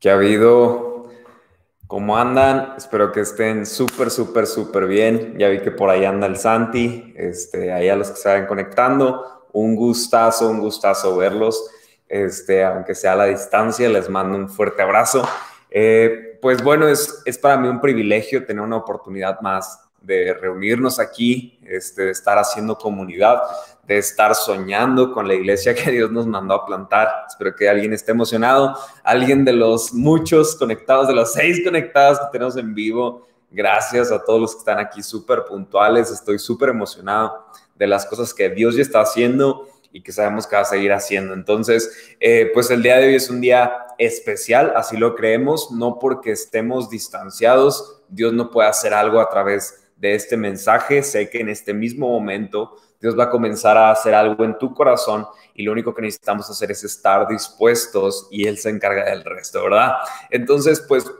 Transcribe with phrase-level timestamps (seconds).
[0.00, 1.08] que ha habido.
[1.86, 2.74] ¿Cómo andan?
[2.76, 5.36] Espero que estén súper, súper, súper bien.
[5.38, 8.46] Ya vi que por ahí anda el Santi, este, ahí a los que se vayan
[8.46, 9.46] conectando.
[9.52, 11.68] Un gustazo, un gustazo verlos.
[12.08, 15.28] Este, aunque sea a la distancia, les mando un fuerte abrazo.
[15.68, 20.98] Eh, pues bueno, es, es para mí un privilegio tener una oportunidad más de reunirnos
[20.98, 23.42] aquí, este, de estar haciendo comunidad,
[23.86, 27.08] de estar soñando con la iglesia que Dios nos mandó a plantar.
[27.28, 32.26] Espero que alguien esté emocionado, alguien de los muchos conectados, de los seis conectados que
[32.32, 33.26] tenemos en vivo.
[33.50, 36.10] Gracias a todos los que están aquí súper puntuales.
[36.10, 40.56] Estoy súper emocionado de las cosas que Dios ya está haciendo y que sabemos que
[40.56, 41.34] va a seguir haciendo.
[41.34, 45.98] Entonces, eh, pues el día de hoy es un día especial, así lo creemos, no
[45.98, 51.02] porque estemos distanciados, Dios no puede hacer algo a través de este mensaje.
[51.02, 54.74] Sé que en este mismo momento Dios va a comenzar a hacer algo en tu
[54.74, 59.24] corazón y lo único que necesitamos hacer es estar dispuestos y Él se encarga del
[59.24, 59.92] resto, ¿verdad?
[60.30, 61.10] Entonces, pues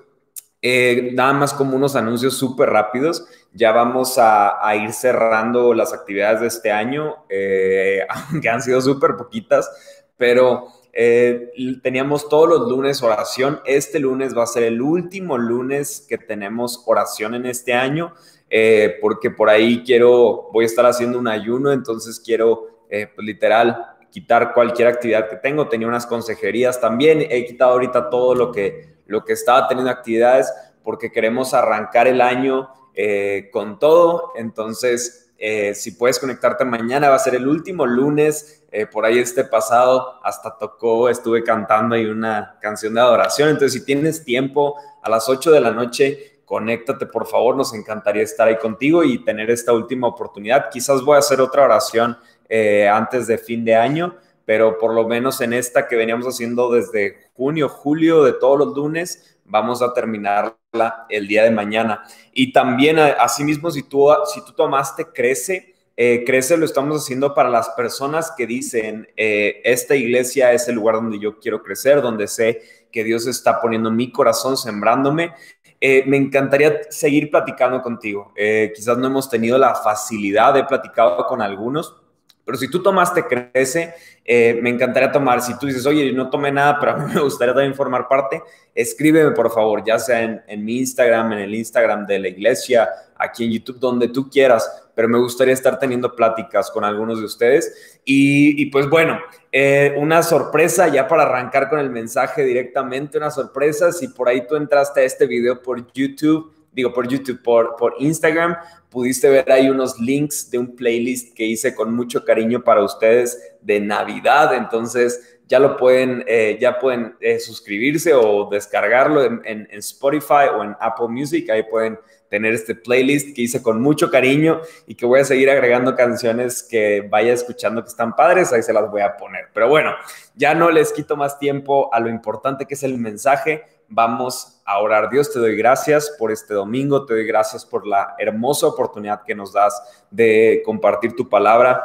[0.63, 3.27] eh, nada más como unos anuncios súper rápidos.
[3.53, 9.17] Ya vamos a, ir cerrando las actividades de este año, eh, aunque han sido súper
[9.17, 9.71] poquitas,
[10.17, 11.51] pero eh,
[11.83, 13.61] teníamos todos los lunes oración.
[13.65, 18.13] Este lunes va a ser el último lunes que tenemos oración en este año.
[18.53, 23.25] Eh, porque por ahí quiero, voy a estar haciendo un ayuno, entonces quiero, eh, pues,
[23.25, 25.69] literal, quitar cualquier actividad que tengo.
[25.69, 30.53] Tenía unas consejerías también, he quitado ahorita todo lo que, lo que estaba teniendo actividades
[30.83, 34.33] porque queremos arrancar el año eh, con todo.
[34.35, 35.29] Entonces,
[35.75, 38.63] si puedes conectarte mañana, va a ser el último lunes.
[38.93, 43.49] por ahí este pasado hasta tocó, estuve cantando ahí una canción de adoración.
[43.49, 48.25] Entonces, si tienes tiempo a las 8 de la noche, conéctate por favor, nos encantaría
[48.25, 50.69] estar ahí contigo y tener esta última oportunidad.
[50.69, 55.07] Quizás voy a hacer otra oración eh, antes de fin de año, pero por lo
[55.07, 59.95] menos en esta que veníamos haciendo desde junio, julio, de todos los lunes, vamos a
[59.95, 62.03] terminarla el día de mañana.
[62.33, 67.49] Y también, asimismo, si tú, si tú tomaste Crece, eh, Crece lo estamos haciendo para
[67.49, 72.27] las personas que dicen, eh, esta iglesia es el lugar donde yo quiero crecer, donde
[72.27, 72.61] sé
[72.91, 75.33] que Dios está poniendo mi corazón, sembrándome.
[75.81, 78.33] Eh, me encantaría seguir platicando contigo.
[78.37, 81.97] Eh, quizás no hemos tenido la facilidad de platicado con algunos,
[82.45, 85.41] pero si tú tomaste Crece, eh, me encantaría tomar.
[85.41, 88.09] Si tú dices, oye, yo no tomé nada, pero a mí me gustaría también formar
[88.09, 88.43] parte,
[88.75, 92.89] escríbeme por favor, ya sea en mi Instagram, en el Instagram de la iglesia,
[93.21, 94.69] aquí en YouTube, donde tú quieras
[95.01, 98.01] pero me gustaría estar teniendo pláticas con algunos de ustedes.
[98.05, 99.19] Y, pues bueno,
[99.51, 104.47] eh, una sorpresa ya para arrancar con el mensaje directamente, una sorpresa, si por ahí
[104.47, 108.57] tú entraste a este video por YouTube, digo por YouTube, por, por Instagram,
[108.91, 113.57] pudiste ver ahí unos links de un playlist que hice con mucho cariño para ustedes
[113.63, 119.67] de Navidad, entonces ya lo pueden, eh, ya pueden eh, suscribirse o descargarlo en, en,
[119.79, 121.99] Spotify o en Apple Music, ahí pueden
[122.31, 126.63] tener este playlist que hice con mucho cariño y que voy a seguir agregando canciones
[126.63, 129.49] que vaya escuchando que están padres, ahí se las voy a poner.
[129.53, 129.93] Pero bueno,
[130.37, 133.65] ya no les quito más tiempo a lo importante que es el mensaje.
[133.89, 135.11] Vamos a orar.
[135.11, 139.35] Dios, te doy gracias por este domingo, te doy gracias por la hermosa oportunidad que
[139.35, 141.85] nos das de compartir tu palabra,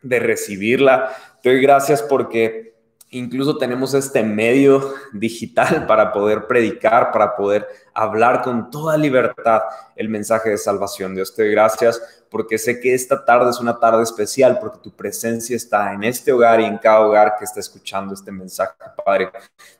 [0.00, 1.14] de recibirla.
[1.42, 2.71] Te doy gracias porque
[3.14, 9.60] Incluso tenemos este medio digital para poder predicar, para poder hablar con toda libertad
[9.96, 11.14] el mensaje de salvación.
[11.14, 14.96] Dios te doy gracias porque sé que esta tarde es una tarde especial porque tu
[14.96, 18.72] presencia está en este hogar y en cada hogar que está escuchando este mensaje,
[19.04, 19.30] Padre.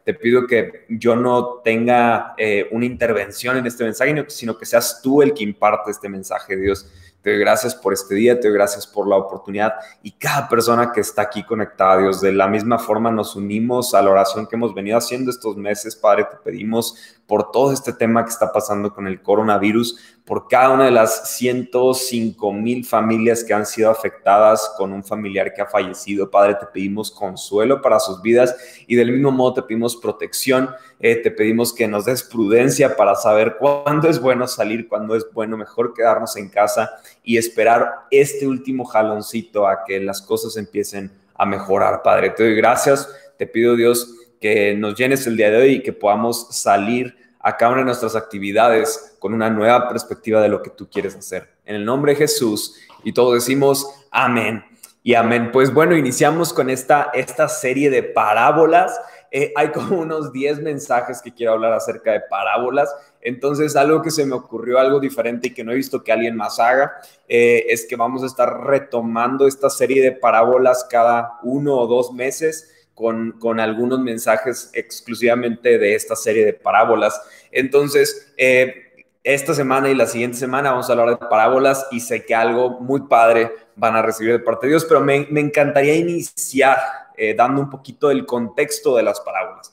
[0.04, 5.00] Te pido que yo no tenga eh, una intervención en este mensaje, sino que seas
[5.02, 6.86] tú el que imparte este mensaje, Dios.
[7.22, 10.90] Te doy gracias por este día, te doy gracias por la oportunidad y cada persona
[10.90, 12.20] que está aquí conectada, Dios.
[12.20, 15.94] De la misma forma nos unimos a la oración que hemos venido haciendo estos meses,
[15.94, 16.24] Padre.
[16.24, 16.96] Te pedimos
[17.28, 21.30] por todo este tema que está pasando con el coronavirus, por cada una de las
[21.36, 26.28] 105 mil familias que han sido afectadas con un familiar que ha fallecido.
[26.28, 28.54] Padre, te pedimos consuelo para sus vidas
[28.88, 30.70] y del mismo modo te pedimos protección.
[30.98, 35.24] Eh, te pedimos que nos des prudencia para saber cuándo es bueno salir, cuándo es
[35.32, 36.90] bueno mejor quedarnos en casa
[37.24, 42.02] y esperar este último jaloncito a que las cosas empiecen a mejorar.
[42.02, 43.08] Padre, te doy gracias.
[43.38, 47.56] Te pido, Dios, que nos llenes el día de hoy y que podamos salir a
[47.56, 51.48] cada una de nuestras actividades con una nueva perspectiva de lo que tú quieres hacer.
[51.64, 54.64] En el nombre de Jesús y todos decimos amén
[55.02, 55.50] y amén.
[55.52, 59.00] Pues bueno, iniciamos con esta, esta serie de parábolas.
[59.30, 62.94] Eh, hay como unos 10 mensajes que quiero hablar acerca de parábolas.
[63.22, 66.36] Entonces, algo que se me ocurrió, algo diferente y que no he visto que alguien
[66.36, 66.92] más haga,
[67.28, 72.12] eh, es que vamos a estar retomando esta serie de parábolas cada uno o dos
[72.12, 77.20] meses con, con algunos mensajes exclusivamente de esta serie de parábolas.
[77.50, 82.24] Entonces, eh, esta semana y la siguiente semana vamos a hablar de parábolas y sé
[82.26, 85.94] que algo muy padre van a recibir de parte de Dios, pero me, me encantaría
[85.94, 86.78] iniciar
[87.16, 89.72] eh, dando un poquito del contexto de las parábolas,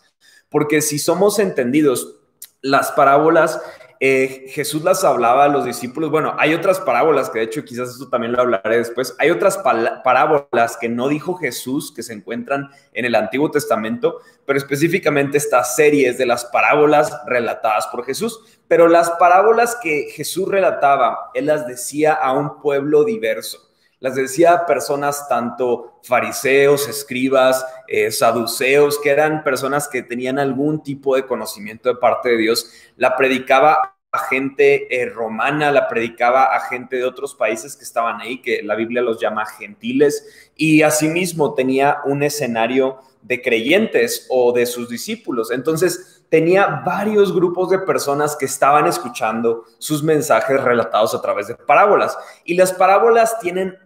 [0.50, 2.19] porque si somos entendidos,
[2.62, 3.62] las parábolas
[4.02, 6.10] eh, Jesús las hablaba a los discípulos.
[6.10, 9.14] Bueno, hay otras parábolas, que de hecho quizás esto también lo hablaré después.
[9.20, 14.58] Hay otras parábolas que no dijo Jesús, que se encuentran en el Antiguo Testamento, pero
[14.58, 18.40] específicamente estas series de las parábolas relatadas por Jesús.
[18.70, 23.69] Pero las parábolas que Jesús relataba, él las decía a un pueblo diverso
[24.00, 31.16] las decía personas tanto fariseos, escribas, eh, saduceos, que eran personas que tenían algún tipo
[31.16, 32.72] de conocimiento de parte de Dios.
[32.96, 38.22] La predicaba a gente eh, romana, la predicaba a gente de otros países que estaban
[38.22, 44.54] ahí, que la Biblia los llama gentiles, y asimismo tenía un escenario de creyentes o
[44.54, 45.52] de sus discípulos.
[45.52, 51.56] Entonces, tenía varios grupos de personas que estaban escuchando sus mensajes relatados a través de
[51.56, 52.18] parábolas.
[52.46, 53.78] Y las parábolas tienen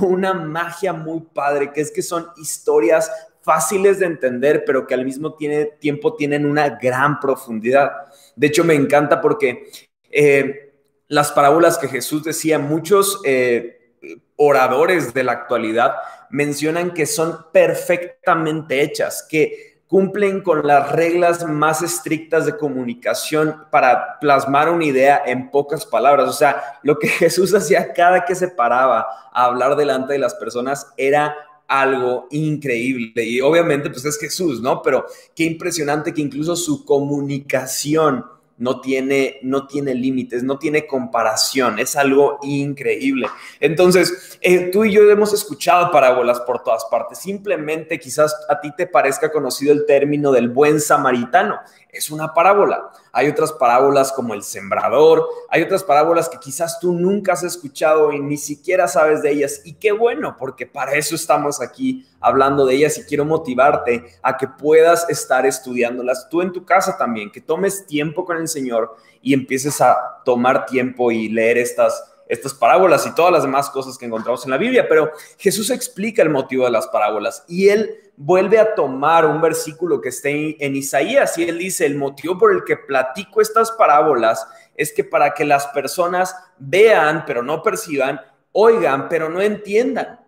[0.00, 3.10] una magia muy padre, que es que son historias
[3.42, 5.36] fáciles de entender, pero que al mismo
[5.80, 7.92] tiempo tienen una gran profundidad.
[8.36, 9.70] De hecho, me encanta porque
[10.10, 10.72] eh,
[11.08, 13.96] las parábolas que Jesús decía, muchos eh,
[14.36, 15.94] oradores de la actualidad
[16.30, 24.18] mencionan que son perfectamente hechas, que cumplen con las reglas más estrictas de comunicación para
[24.20, 26.30] plasmar una idea en pocas palabras.
[26.30, 30.34] O sea, lo que Jesús hacía cada que se paraba a hablar delante de las
[30.34, 31.36] personas era
[31.68, 33.22] algo increíble.
[33.22, 34.80] Y obviamente, pues es Jesús, ¿no?
[34.80, 35.04] Pero
[35.36, 38.24] qué impresionante que incluso su comunicación
[38.62, 43.26] no tiene, no tiene límites, no tiene comparación, es algo increíble.
[43.58, 48.70] Entonces, eh, tú y yo hemos escuchado parábolas por todas partes, simplemente quizás a ti
[48.76, 51.56] te parezca conocido el término del buen samaritano,
[51.92, 52.90] es una parábola.
[53.12, 58.12] Hay otras parábolas como el sembrador, hay otras parábolas que quizás tú nunca has escuchado
[58.12, 59.60] y ni siquiera sabes de ellas.
[59.64, 64.38] Y qué bueno, porque para eso estamos aquí hablando de ellas y quiero motivarte a
[64.38, 68.96] que puedas estar estudiándolas tú en tu casa también, que tomes tiempo con el Señor
[69.20, 73.98] y empieces a tomar tiempo y leer estas estas parábolas y todas las demás cosas
[73.98, 78.11] que encontramos en la Biblia, pero Jesús explica el motivo de las parábolas y él
[78.16, 82.52] vuelve a tomar un versículo que está en Isaías y él dice, el motivo por
[82.52, 88.20] el que platico estas parábolas es que para que las personas vean, pero no perciban,
[88.52, 90.20] oigan, pero no entiendan.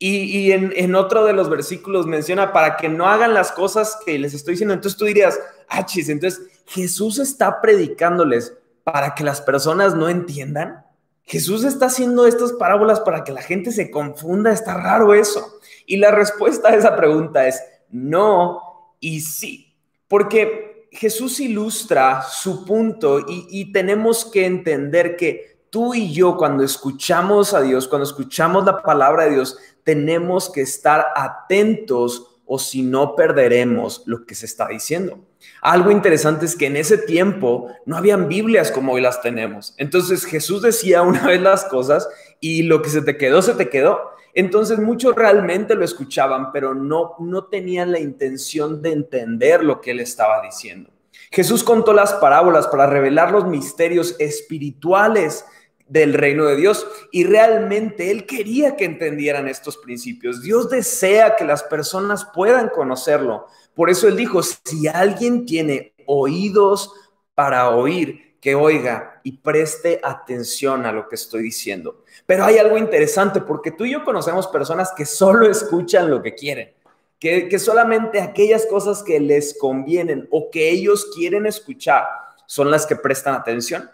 [0.00, 4.32] Y, en, otro de los versículos menciona para que no hagan las cosas que les
[4.32, 4.74] estoy diciendo.
[4.74, 10.84] Entonces tú dirías, ah, chis, entonces Jesús está predicándoles para que las personas no entiendan.
[11.28, 15.60] Jesús está haciendo estas parábolas para que la gente se confunda, está raro eso.
[15.84, 19.76] Y la respuesta a esa pregunta es no y sí,
[20.08, 27.52] porque Jesús ilustra su punto y, tenemos que entender que tú y yo cuando escuchamos
[27.52, 33.14] a Dios, cuando escuchamos la palabra de Dios, tenemos que estar atentos o si no
[33.14, 35.27] perderemos lo que se está diciendo.
[35.60, 39.74] Algo interesante es que en ese tiempo no habían Biblias como hoy las tenemos.
[39.76, 42.08] Entonces Jesús decía una vez las cosas
[42.40, 44.10] y lo que se te quedó, se te quedó.
[44.34, 49.92] Entonces muchos realmente lo escuchaban, pero no, no tenían la intención de entender lo que
[49.92, 50.90] él estaba diciendo.
[51.30, 55.44] Jesús contó las parábolas para revelar los misterios espirituales
[55.88, 56.86] del reino de Dios.
[57.10, 60.42] Y realmente Él quería que entendieran estos principios.
[60.42, 63.46] Dios desea que las personas puedan conocerlo.
[63.78, 66.92] Por eso Él dijo, si alguien tiene oídos
[67.36, 72.02] para oír, que oiga y preste atención a lo que estoy diciendo.
[72.26, 76.34] Pero hay algo interesante porque tú y yo conocemos personas que solo escuchan lo que
[76.34, 76.72] quieren.
[77.20, 82.02] Que, que solamente aquellas cosas que les convienen o que ellos quieren escuchar
[82.46, 83.88] son las que prestan atención.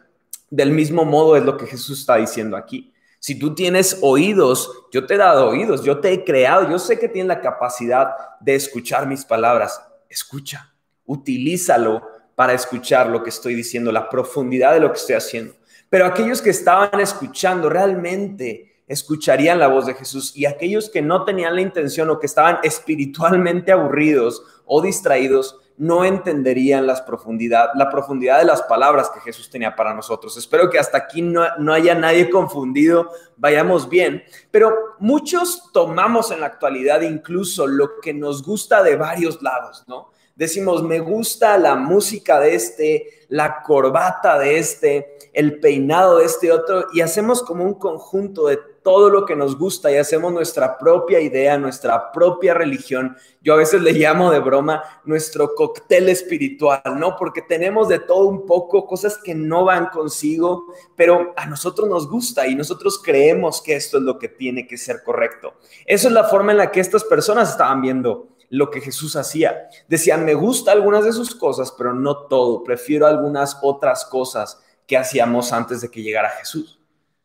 [0.48, 2.93] Del mismo modo es lo que Jesús está diciendo aquí.
[3.25, 6.99] Si tú tienes oídos, yo te he dado oídos, yo te he creado, yo sé
[6.99, 9.83] que tienes la capacidad de escuchar mis palabras.
[10.11, 10.75] Escucha,
[11.07, 12.02] utilízalo
[12.35, 15.54] para escuchar lo que estoy diciendo, la profundidad de lo que estoy haciendo.
[15.88, 21.25] Pero aquellos que estaban escuchando realmente escucharían la voz de Jesús y aquellos que no
[21.25, 27.90] tenían la intención o que estaban espiritualmente aburridos o distraídos, no entenderían las profundidad, la
[27.90, 30.37] profundidad de las palabras que Jesús tenía para nosotros.
[30.37, 36.40] Espero que hasta aquí no, no haya nadie confundido, vayamos bien, pero muchos tomamos en
[36.40, 40.11] la actualidad incluso lo que nos gusta de varios lados, ¿no?
[40.37, 46.50] Decimos, me gusta la música de este, la corbata de este, el peinado de este
[46.50, 50.76] otro, y hacemos como un conjunto de todo lo que nos gusta y hacemos nuestra
[50.76, 53.16] propia idea, nuestra propia religión.
[53.40, 57.16] Yo a veces le llamo de broma nuestro cóctel espiritual, ¿no?
[57.16, 62.08] Porque tenemos de todo un poco, cosas que no van consigo, pero a nosotros nos
[62.08, 65.54] gusta y nosotros creemos que esto es lo que tiene que ser correcto.
[65.86, 69.68] Eso es la forma en la que estas personas estaban viendo lo que Jesús hacía.
[69.88, 72.62] Decían, me gusta algunas de sus cosas, pero no todo.
[72.62, 76.83] Prefiero algunas otras cosas que hacíamos antes de que llegara Jesús.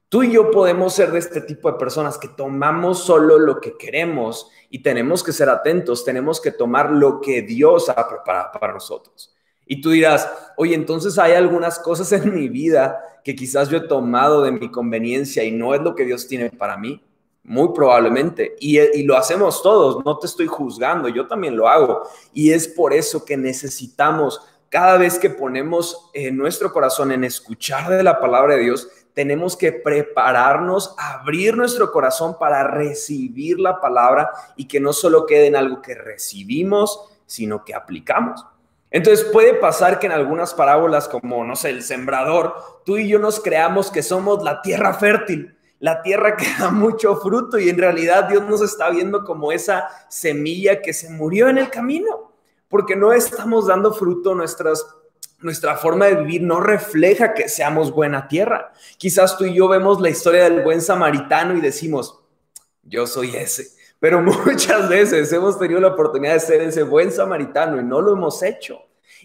[0.10, 3.78] Tú y yo podemos ser de este tipo de personas que tomamos solo lo que
[3.78, 8.74] queremos y tenemos que ser atentos, tenemos que tomar lo que Dios ha preparado para
[8.74, 9.36] nosotros.
[9.68, 13.88] Y tú dirás, oye, entonces hay algunas cosas en mi vida que quizás yo he
[13.88, 17.04] tomado de mi conveniencia y no es lo que Dios tiene para mí.
[17.44, 18.56] Muy probablemente.
[18.60, 22.02] Y, lo hacemos todos, no te estoy juzgando, yo también lo hago.
[22.34, 27.90] Y es por eso que necesitamos, cada vez que ponemos en nuestro corazón en escuchar
[27.90, 28.88] de la palabra de Dios,
[29.20, 35.48] tenemos que prepararnos, abrir nuestro corazón para recibir la palabra y que no solo quede
[35.48, 38.46] en algo que recibimos, sino que aplicamos.
[38.90, 43.20] Entonces puede pasar que en algunas parábolas como, no sé, el sembrador, tú y yo
[43.20, 47.78] nos creamos que somos la tierra fértil la tierra que da mucho fruto y en
[47.78, 52.32] realidad Dios nos está viendo como esa semilla que se murió en el camino,
[52.70, 54.86] porque no estamos dando fruto, nuestras,
[55.42, 58.74] nuestra forma de vivir no refleja que seamos buena tierra.
[58.98, 62.20] Quizás tú y yo vemos la historia del buen samaritano y decimos,
[62.84, 63.68] yo soy ese,
[64.00, 68.14] pero muchas veces hemos tenido la oportunidad de ser ese buen samaritano y no lo
[68.14, 68.82] hemos hecho.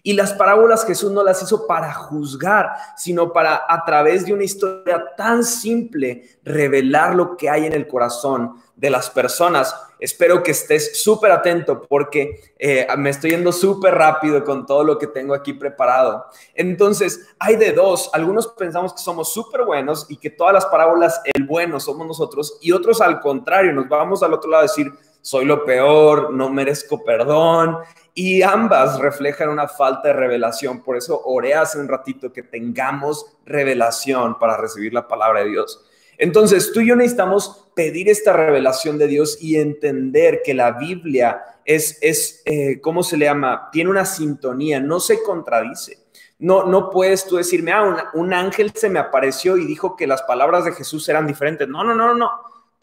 [0.07, 4.45] Y las parábolas Jesús no las hizo para juzgar, sino para a través de una
[4.45, 9.75] historia tan simple revelar lo que hay en el corazón de las personas.
[9.99, 14.99] Espero que estés súper atento porque eh, me estoy yendo súper rápido con todo lo
[14.99, 16.27] que tengo aquí preparado.
[16.55, 18.11] Entonces, hay de dos.
[18.13, 22.59] Algunos pensamos que somos súper buenos y que todas las parábolas, el bueno somos nosotros,
[22.61, 26.51] y otros al contrario, nos vamos al otro lado a decir, soy lo peor, no
[26.51, 27.79] merezco perdón.
[28.13, 30.83] Y ambas reflejan una falta de revelación.
[30.83, 35.85] Por eso oré hace un ratito que tengamos revelación para recibir la palabra de Dios.
[36.19, 41.43] Entonces, tú y yo necesitamos pedir esta revelación de Dios y entender que la Biblia
[41.65, 43.69] es, es eh, ¿cómo se le llama?
[43.73, 45.99] Tiene una sintonía, no se contradice.
[46.39, 50.23] No, no puedes tú decirme, ah, un ángel se me apareció y dijo que las
[50.23, 51.69] palabras de Jesús eran diferentes.
[51.69, 52.31] No, no, no, no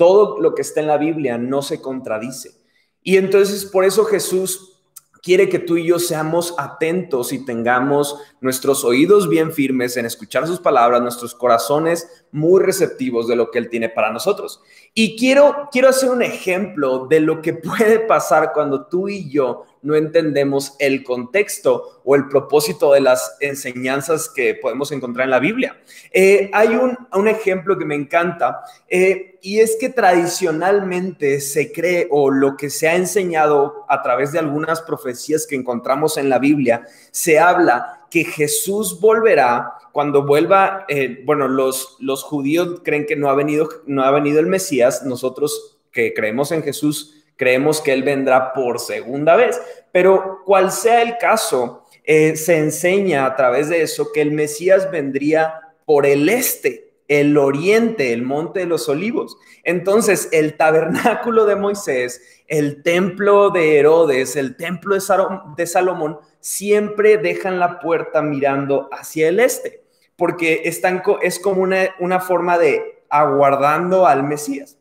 [0.02, 2.60] todo lo que está en la Biblia no se contradice.
[3.04, 4.80] Y entonces por eso Jesús
[5.22, 10.48] quiere que tú y yo seamos atentos y tengamos nuestros oídos bien firmes en escuchar
[10.48, 14.62] sus palabras, nuestros corazones muy receptivos de lo que Él tiene para nosotros.
[14.94, 19.66] Y quiero, quiero hacer un ejemplo de lo que puede pasar cuando tú y yo
[19.82, 25.40] no entendemos el contexto o el propósito de las enseñanzas que podemos encontrar en la
[25.40, 25.82] Biblia.
[26.12, 32.08] Eh, hay un, un, ejemplo que me encanta eh, y es que tradicionalmente se cree
[32.12, 36.38] o lo que se ha enseñado a través de algunas profecías que encontramos en la
[36.38, 43.16] Biblia, se habla que Jesús volverá cuando vuelva, eh, bueno, los, los judíos creen que
[43.16, 47.94] no ha, venido, no ha venido el Mesías, nosotros que creemos en Jesús, creemos que
[47.94, 49.60] Él vendrá por segunda vez,
[49.92, 54.92] pero cual sea el caso, eh, se enseña a través de eso que el Mesías
[54.92, 55.54] vendría
[55.86, 59.38] por el este, el oriente, el monte de los olivos.
[59.64, 67.60] Entonces, el tabernáculo de Moisés, el templo de Herodes, el templo de, Salomón, siempre dejan
[67.60, 69.84] la puerta mirando hacia el este,
[70.16, 74.78] porque están, es como una, una forma de aguardando al Mesías.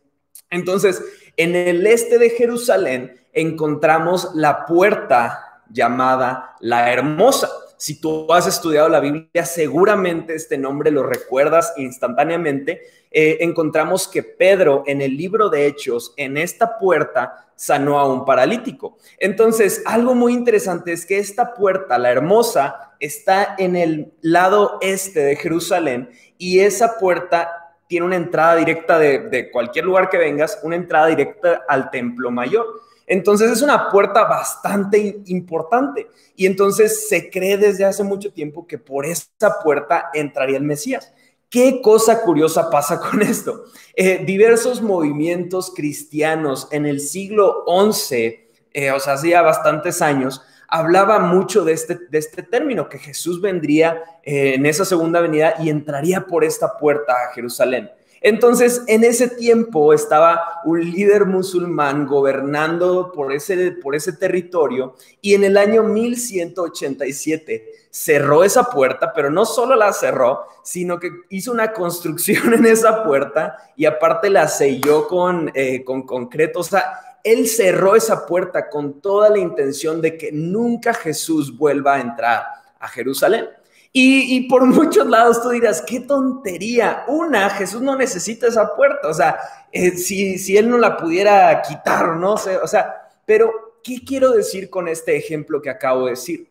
[0.50, 1.02] Entonces,
[1.37, 7.49] en el este de Jerusalén encontramos la puerta llamada la Hermosa.
[7.80, 12.82] Si tú has estudiado la Biblia, seguramente este nombre lo recuerdas instantáneamente.
[13.10, 18.26] Eh, encontramos que Pedro en el libro de Hechos, en esta puerta, sanó a un
[18.26, 18.99] paralítico.
[19.18, 25.20] Entonces, algo muy interesante es que esta puerta, la hermosa, está en el lado este
[25.20, 27.49] de Jerusalén y esa puerta
[27.88, 32.66] tiene una entrada directa de, cualquier lugar que vengas, una entrada directa al templo mayor.
[33.11, 38.79] Entonces es una puerta bastante importante y entonces se cree desde hace mucho tiempo que
[38.79, 41.12] por esta puerta entraría el Mesías.
[41.49, 43.64] ¿Qué cosa curiosa pasa con esto?
[43.97, 51.19] Eh, diversos movimientos cristianos en el siglo XI, eh, o sea, hacía bastantes años, hablaba
[51.19, 56.29] mucho de este, este término, que Jesús vendría eh, en esa segunda venida y entraría
[56.29, 57.90] por esta puerta a Jerusalén.
[58.22, 65.34] Entonces, en ese tiempo estaba un líder musulmán gobernando por ese, por ese territorio y
[65.34, 71.50] en el año 1187 cerró esa puerta, pero no solo la cerró, sino que hizo
[71.50, 76.60] una construcción en esa puerta y aparte la selló con, eh, con concreto.
[76.60, 81.94] O sea, él cerró esa puerta con toda la intención de que nunca Jesús vuelva
[81.94, 82.44] a entrar
[82.78, 83.48] a Jerusalén.
[83.92, 87.04] Y, por muchos lados tú dirás, qué tontería.
[87.09, 89.09] Una, Jesús no necesita esa puerta.
[89.09, 89.38] O sea,
[89.73, 92.56] eh, si, si él no la pudiera quitar, no sé.
[92.59, 96.49] O sea, pero, ¿qué quiero decir con este ejemplo que acabo de decir?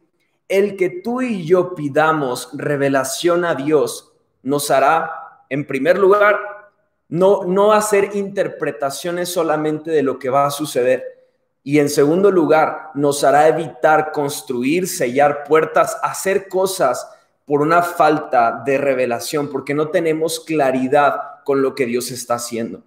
[0.47, 6.39] El que tú y yo pidamos revelación a Dios nos hará, en primer lugar,
[7.07, 11.03] no, no hacer interpretaciones solamente de lo que va a suceder.
[11.63, 17.07] Y en segundo lugar, nos hará evitar construir, sellar puertas, hacer cosas
[17.49, 22.83] por una falta de revelación, porque no tenemos claridad con lo que Dios está haciendo.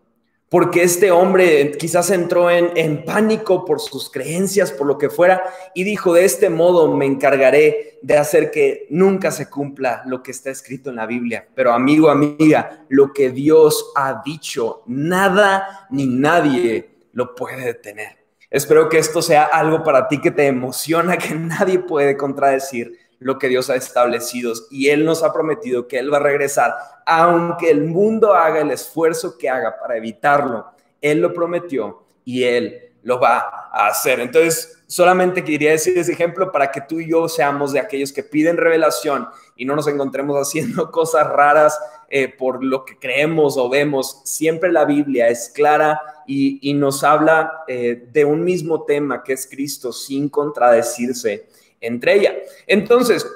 [0.48, 5.42] Porque este hombre quizás entró en, en, pánico por sus creencias, por lo que fuera,
[5.74, 10.30] y dijo, de este modo me encargaré de hacer que nunca se cumpla lo que
[10.30, 11.44] está escrito en la Biblia.
[11.56, 18.22] Pero amigo, amiga, lo que Dios ha dicho, nada ni nadie lo puede detener.
[18.48, 23.38] Espero que esto sea algo para ti que te emociona, que nadie puede contradecir lo
[23.38, 26.74] que Dios ha establecido y Él nos ha prometido que Él va a regresar,
[27.06, 30.66] aunque el mundo haga el esfuerzo que haga para evitarlo.
[31.00, 34.20] Él lo prometió y Él lo va a hacer.
[34.20, 38.22] Entonces, solamente quería decir ese ejemplo para que tú y yo seamos de aquellos que
[38.22, 43.68] piden revelación y no nos encontremos haciendo cosas raras eh, por lo que creemos o
[43.68, 44.20] vemos.
[44.24, 49.46] Siempre la Biblia es clara y, nos habla eh, de un mismo tema que es
[49.46, 51.48] Cristo sin contradecirse
[51.82, 52.34] entre ella.
[52.66, 53.26] Entonces,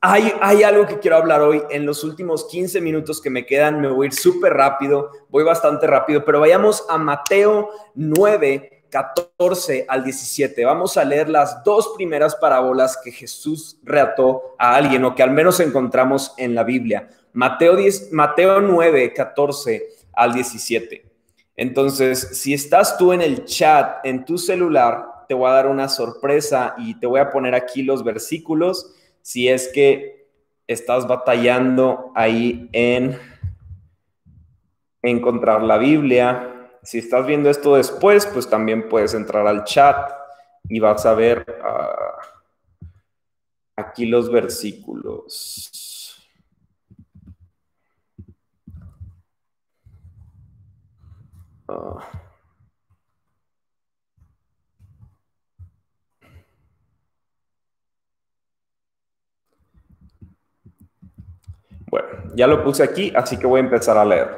[0.00, 1.62] hay, hay, algo que quiero hablar hoy.
[1.70, 5.86] En los últimos 15 minutos que me quedan, me voy a súper rápido, voy bastante
[5.86, 10.64] rápido, pero vayamos a Mateo 9, 14 al 17.
[10.64, 15.30] Vamos a leer las dos primeras parábolas que Jesús reató a alguien o que al
[15.30, 17.08] menos encontramos en la Biblia.
[17.32, 21.06] Mateo, 10, Mateo 9, 14 al 17.
[21.56, 25.88] Entonces, si estás tú en el chat, en tu celular, te voy a dar una
[25.88, 30.28] sorpresa y te voy a poner aquí los versículos si es que
[30.66, 33.18] estás batallando ahí en
[35.02, 36.70] encontrar la Biblia.
[36.82, 40.10] Si estás viendo esto después, pues también puedes entrar al chat
[40.68, 42.16] y vas a ver ah,
[43.76, 45.70] aquí los versículos.
[51.68, 52.21] Ah.
[61.92, 64.30] Bueno, ya lo puse aquí, así que voy a empezar a leer.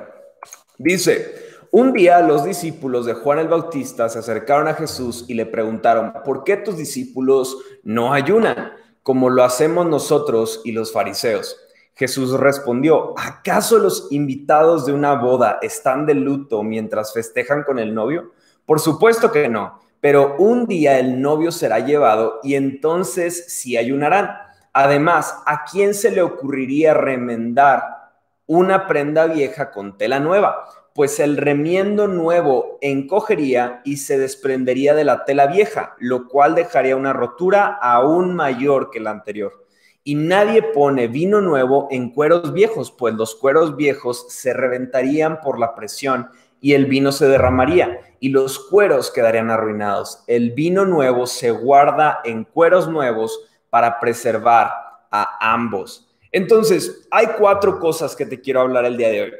[0.76, 1.36] Dice,
[1.70, 6.14] un día los discípulos de Juan el Bautista se acercaron a Jesús y le preguntaron,
[6.24, 8.72] ¿por qué tus discípulos no ayunan
[9.04, 11.56] como lo hacemos nosotros y los fariseos?
[11.94, 17.94] Jesús respondió, ¿acaso los invitados de una boda están de luto mientras festejan con el
[17.94, 18.32] novio?
[18.66, 24.43] Por supuesto que no, pero un día el novio será llevado y entonces sí ayunarán.
[24.76, 28.10] Además, ¿a quién se le ocurriría remendar
[28.46, 30.64] una prenda vieja con tela nueva?
[30.94, 36.96] Pues el remiendo nuevo encogería y se desprendería de la tela vieja, lo cual dejaría
[36.96, 39.64] una rotura aún mayor que la anterior.
[40.02, 45.60] Y nadie pone vino nuevo en cueros viejos, pues los cueros viejos se reventarían por
[45.60, 50.24] la presión y el vino se derramaría y los cueros quedarían arruinados.
[50.26, 53.38] El vino nuevo se guarda en cueros nuevos
[53.74, 54.72] para preservar
[55.10, 56.08] a ambos.
[56.30, 59.32] Entonces, hay cuatro cosas que te quiero hablar el día de hoy.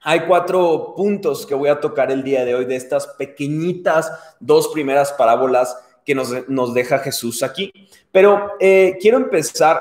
[0.00, 4.66] Hay cuatro puntos que voy a tocar el día de hoy de estas pequeñitas dos
[4.74, 7.72] primeras parábolas que nos, deja Jesús aquí.
[8.10, 9.80] Pero eh, quiero empezar,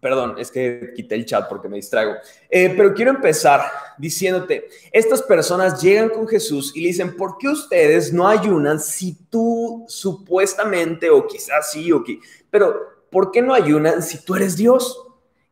[0.00, 2.14] perdón, es que quité el chat porque me distraigo,
[2.50, 3.62] eh, pero quiero empezar
[3.96, 9.14] diciéndote, estas personas llegan con Jesús y le dicen, ¿por qué ustedes no ayunan si
[9.28, 12.18] tú supuestamente, o quizás sí, o que,
[12.50, 15.06] pero ¿por qué no ayunan si tú eres Dios?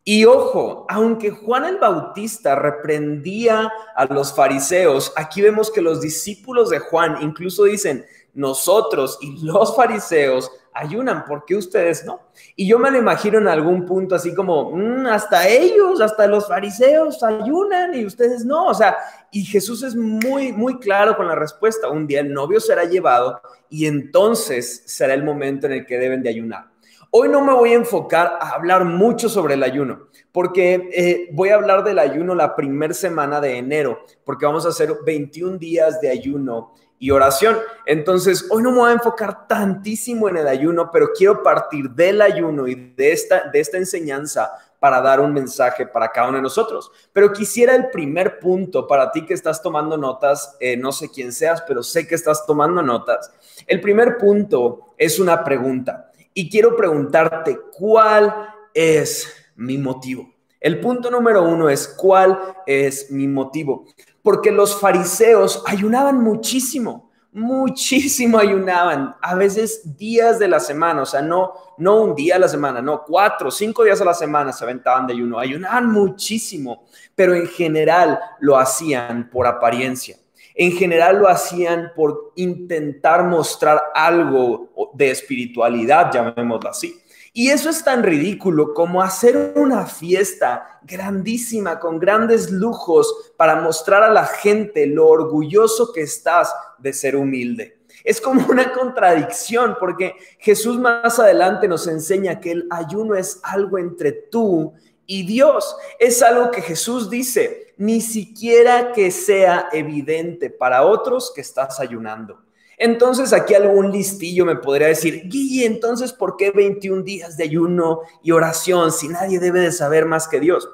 [0.05, 6.71] Y ojo, aunque Juan el Bautista reprendía a los fariseos, aquí vemos que los discípulos
[6.71, 12.21] de Juan incluso dicen, nosotros y los fariseos ayunan, ¿por qué ustedes no?
[12.55, 16.47] Y yo me lo imagino en algún punto así como, mm, hasta ellos, hasta los
[16.47, 18.67] fariseos ayunan y ustedes no.
[18.67, 18.97] O sea,
[19.33, 21.89] y Jesús es muy, muy claro con la respuesta.
[21.91, 26.23] Un día el novio será llevado y entonces será el momento en el que deben
[26.23, 26.69] de ayunar.
[27.11, 31.49] Hoy no me voy a enfocar a hablar mucho sobre el ayuno, porque eh, voy
[31.49, 36.03] a hablar del ayuno la primera semana de enero, porque vamos a hacer 21 días
[36.03, 37.57] de ayuno y oración.
[37.87, 42.21] Entonces, hoy no me voy a enfocar tantísimo en el ayuno, pero quiero partir del
[42.21, 46.43] ayuno y de esta, de esta enseñanza para dar un mensaje para cada uno de
[46.43, 46.93] nosotros.
[47.15, 51.33] Pero quisiera el primer punto para ti que estás tomando notas, eh, no sé quién
[51.33, 53.33] seas, pero sé que estás tomando notas.
[53.67, 60.35] El primer punto es una pregunta y quiero preguntarte cuál es mi motivo.
[60.61, 63.87] El punto número uno es cuál es mi motivo.
[64.23, 71.23] Porque los fariseos ayunaban muchísimo muchísimo ayunaban, a veces días de la semana, o sea,
[71.23, 74.65] no, no un día a la semana, no, cuatro, cinco días a la semana se
[74.65, 80.17] aventaban de ayuno, ayunaban muchísimo, pero en general lo hacían por apariencia.
[80.61, 87.01] En general lo hacían por intentar mostrar algo de espiritualidad, llamémoslo así.
[87.33, 94.03] Y eso es tan ridículo como hacer una fiesta grandísima con grandes lujos para mostrar
[94.03, 97.79] a la gente lo orgulloso que estás de ser humilde.
[98.03, 103.79] Es como una contradicción porque Jesús más adelante nos enseña que el ayuno es algo
[103.79, 104.73] entre tú
[105.07, 105.77] y Dios.
[106.01, 112.41] Es algo que Jesús dice, ni siquiera que sea evidente para otros que estás ayunando.
[112.77, 118.03] Entonces aquí algún listillo me podría decir, Guille, entonces, ¿por qué 21 días de ayuno
[118.23, 120.69] y oración si nadie debe de saber más que Dios?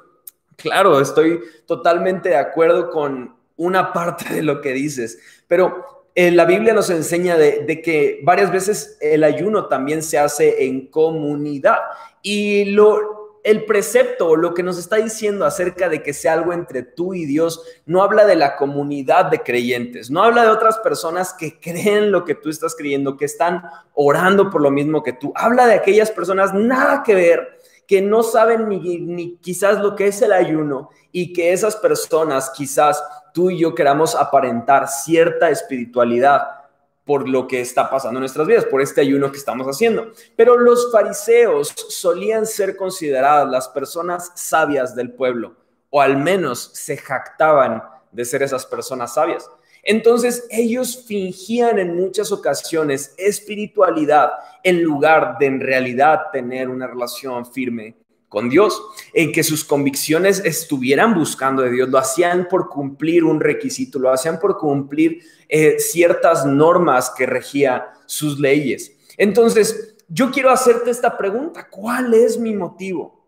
[0.55, 6.45] Claro, estoy totalmente de acuerdo con una parte de lo que dices, pero eh, la
[6.45, 11.79] Biblia nos enseña de, que varias veces el ayuno también se hace en comunidad
[12.21, 16.81] y lo, el precepto, lo que nos está diciendo acerca de que sea algo entre
[16.81, 21.31] tú y Dios, no habla de la comunidad de creyentes, no habla de otras personas
[21.31, 23.61] que creen lo que tú estás creyendo, que están
[23.93, 25.31] orando por lo mismo que tú.
[25.35, 30.07] Habla de aquellas personas nada que ver, que no saben ni, ni quizás lo que
[30.07, 36.64] es el ayuno y que esas personas quizás tú y yo queramos aparentar cierta espiritualidad
[37.05, 40.11] por lo que está pasando en nuestras vidas, por este ayuno que estamos haciendo.
[40.35, 45.55] Pero los fariseos solían ser consideradas las personas sabias del pueblo,
[45.91, 49.49] o al menos se jactaban de ser esas personas sabias.
[49.83, 54.31] Entonces ellos fingían en muchas ocasiones espiritualidad
[54.63, 57.95] en lugar de en realidad tener una relación firme
[58.35, 63.39] con Dios, en que sus convicciones estuvieran buscando de Dios, lo hacían por cumplir un
[63.39, 68.91] requisito, lo hacían por cumplir eh, ciertas normas que regía sus leyes.
[69.15, 73.25] Entonces, yo quiero hacerte esta pregunta, ¿cuál es mi motivo?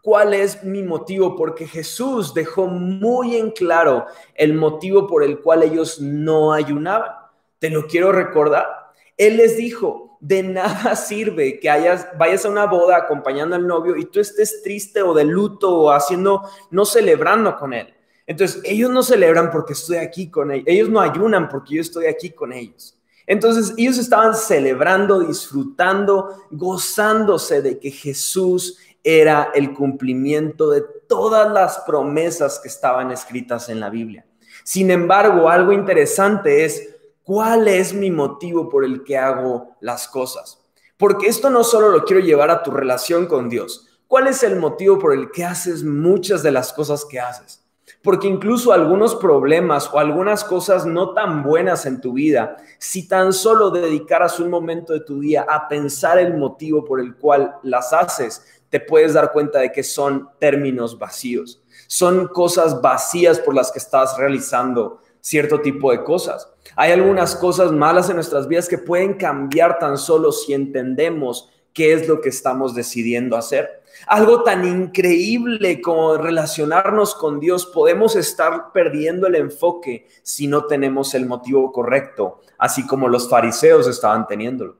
[0.00, 1.34] ¿Cuál es mi motivo?
[1.34, 7.10] Porque Jesús dejó muy en claro el motivo por el cual ellos no ayunaban.
[7.58, 8.68] Te lo quiero recordar.
[9.16, 11.68] Él les dijo, de nada sirve que
[12.16, 15.90] vayas a una boda acompañando al novio y tú estés triste o de luto o
[15.90, 17.92] haciendo, no celebrando con él.
[18.26, 22.06] Entonces, ellos no celebran porque estoy aquí con ellos, ellos no ayunan porque yo estoy
[22.06, 22.98] aquí con ellos.
[23.26, 31.80] Entonces, ellos estaban celebrando, disfrutando, gozándose de que Jesús era el cumplimiento de todas las
[31.80, 34.24] promesas que estaban escritas en la Biblia.
[34.62, 36.93] Sin embargo, algo interesante es
[37.24, 40.60] ¿Cuál es mi motivo por el que hago las cosas?
[40.98, 43.88] Porque esto no solo lo quiero llevar a tu relación con Dios.
[44.06, 47.64] ¿Cuál es el motivo por el que haces muchas de las cosas que haces?
[48.02, 53.32] Porque incluso algunos problemas o algunas cosas no tan buenas en tu vida, si tan
[53.32, 57.94] solo dedicaras un momento de tu día a pensar el motivo por el cual las
[57.94, 61.62] haces, te puedes dar cuenta de que son términos vacíos.
[61.86, 66.50] Son cosas vacías por las que estás realizando cierto tipo de cosas.
[66.76, 71.94] Hay algunas cosas malas en nuestras vidas que pueden cambiar tan solo si entendemos qué
[71.94, 73.82] es lo que estamos decidiendo hacer.
[74.06, 81.14] Algo tan increíble como relacionarnos con Dios, podemos estar perdiendo el enfoque si no tenemos
[81.14, 84.76] el motivo correcto, así como los fariseos estaban teniéndolo.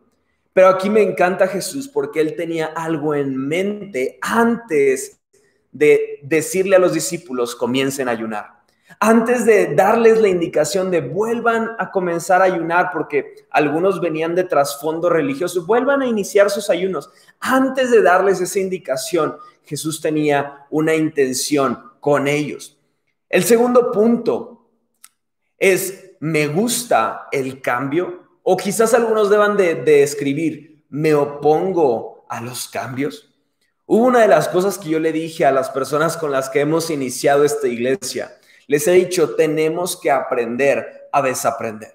[0.53, 5.21] Pero aquí me encanta Jesús porque él tenía algo en mente antes
[5.73, 8.64] de decirle a los discípulos, comiencen a ayunar
[9.01, 14.45] antes de darles la indicación de vuelvan a comenzar a ayunar, porque algunos venían de
[14.45, 17.11] trasfondo religioso, vuelvan a iniciar sus ayunos.
[17.41, 22.79] Antes de darles esa indicación, Jesús tenía una intención con ellos.
[23.29, 24.69] El segundo punto
[25.59, 32.41] es, me gusta el cambio, o quizás algunos deban de, de escribir, me opongo a
[32.41, 33.31] los cambios.
[33.87, 36.61] Hubo una de las cosas que yo le dije a las personas con las que
[36.61, 41.95] hemos iniciado esta iglesia les he dicho, tenemos que aprender a desaprender.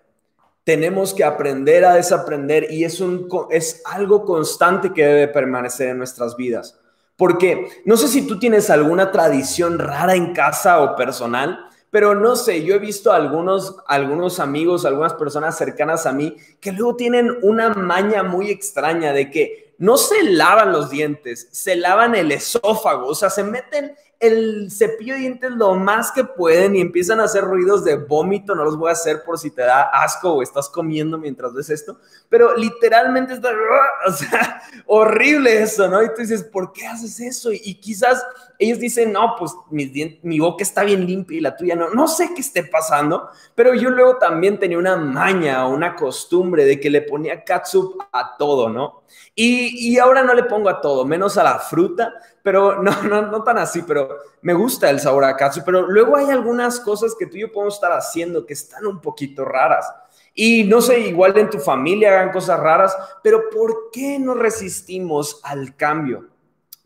[0.64, 5.98] tenemos que aprender a desaprender y es, un, es algo constante que debe permanecer en
[5.98, 6.78] nuestras vidas.
[7.18, 12.36] Porque no sé si tú tienes alguna tradición rara en casa o personal, pero no
[12.36, 17.40] sé, yo he visto algunos, algunos amigos, algunas personas cercanas a mí que luego tienen
[17.42, 23.08] una maña muy extraña de que no se lavan los dientes, se lavan el esófago,
[23.08, 27.24] o sea, se meten el cepillo de dientes lo más que pueden y empiezan a
[27.24, 30.42] hacer ruidos de vómito, no los voy a hacer por si te da asco o
[30.42, 33.50] estás comiendo mientras ves esto, pero literalmente está,
[34.86, 36.04] o horrible eso, ¿no?
[36.04, 37.54] Y tú dices, ¿por qué haces eso?
[37.54, 38.26] Y, quizás
[38.58, 42.08] ellos dicen, no, pues mi, mi boca está bien limpia y la tuya no, no
[42.10, 46.78] sé qué esté pasando, pero yo luego también tenía una maña o una costumbre de
[46.78, 49.04] que le ponía catsup a todo, ¿no?
[49.34, 52.14] Y, y ahora no le pongo a todo, menos a la fruta,
[52.50, 56.18] pero no, no, no tan así, pero me gusta el sabor a katsu, pero luego
[56.18, 59.86] hay algunas cosas que tú y yo podemos estar haciendo que están un poquito raras.
[60.34, 65.40] Y no sé, igual en tu familia hagan cosas raras, pero ¿por qué no resistimos
[65.44, 66.26] al cambio?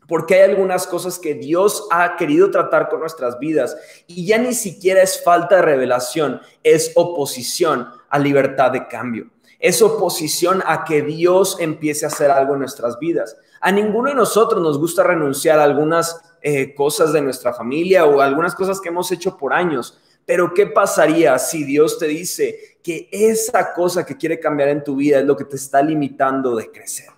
[0.06, 3.74] Porque hay algunas cosas que Dios ha querido tratar con nuestras vidas
[4.06, 9.26] y ya ni siquiera es falta de revelación, es oposición a libertad de cambio.
[9.58, 13.36] Es oposición a que Dios empiece a hacer algo en nuestras vidas.
[13.60, 18.20] A ninguno de nosotros nos gusta renunciar a algunas eh, cosas de nuestra familia o
[18.20, 19.98] algunas cosas que hemos hecho por años.
[20.24, 24.94] Pero ¿qué pasaría si Dios te dice que esa cosa que quiere cambiar en tu
[24.94, 27.08] vida es lo que te está limitando de crecer?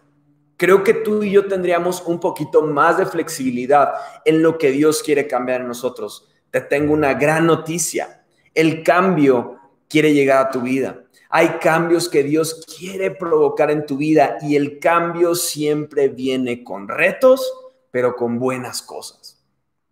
[0.57, 3.93] Creo que tú y yo tendríamos un poquito más de flexibilidad
[4.25, 6.27] en lo que Dios quiere cambiar en nosotros.
[6.51, 8.25] Te tengo una gran noticia.
[8.55, 9.56] El cambio
[9.89, 11.03] quiere llegar a tu vida.
[11.29, 16.89] Hay cambios que Dios quiere provocar en tu vida y el cambio siempre viene con
[16.89, 17.53] retos,
[17.91, 19.43] pero con buenas cosas.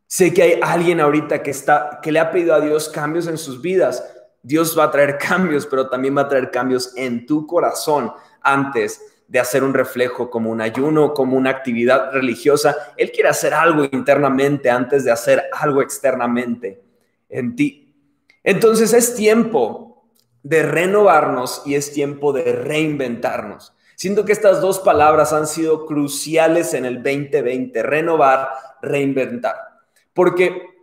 [0.07, 3.37] Sé que hay alguien ahorita que está que le ha pedido a Dios cambios en
[3.37, 4.04] sus vidas.
[4.42, 9.00] Dios va a traer cambios, pero también va a traer cambios en tu corazón antes
[9.26, 12.76] de hacer un reflejo como un ayuno, como una actividad religiosa.
[12.96, 16.80] Él quiere hacer algo internamente antes de hacer algo externamente
[17.28, 17.84] en ti.
[18.44, 20.07] Entonces es tiempo
[20.42, 23.74] de renovarnos y es tiempo de reinventarnos.
[23.96, 28.50] Siento que estas dos palabras han sido cruciales en el 2020, renovar,
[28.83, 29.57] reinventar.
[30.12, 30.74] Porque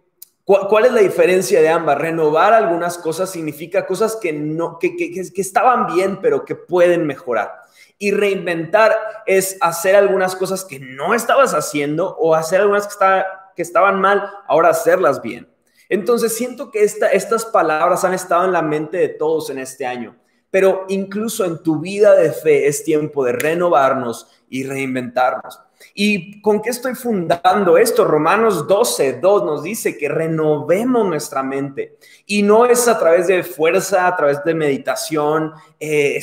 [0.43, 1.97] ¿cuál es la diferencia de ambas?
[1.97, 4.91] Renovar algunas cosas significa cosas que no que,
[5.35, 7.61] estaban bien, pero que pueden mejorar.
[7.99, 8.97] Y reinventar
[9.27, 13.23] es hacer algunas cosas que no estabas haciendo o hacer algunas que,
[13.55, 15.50] que estaban mal, ahora hacerlas bien.
[15.91, 20.15] Entonces siento que estas palabras han estado en la mente de todos en este año,
[20.49, 25.59] pero incluso en tu vida de fe es tiempo de renovarnos y reinventarnos.
[25.93, 28.05] ¿Y con qué estoy fundando esto?
[28.05, 31.97] Romanos 12, 2 nos dice que renovemos nuestra mente.
[32.25, 36.21] Y no es a través de fuerza, a través de meditación, eh,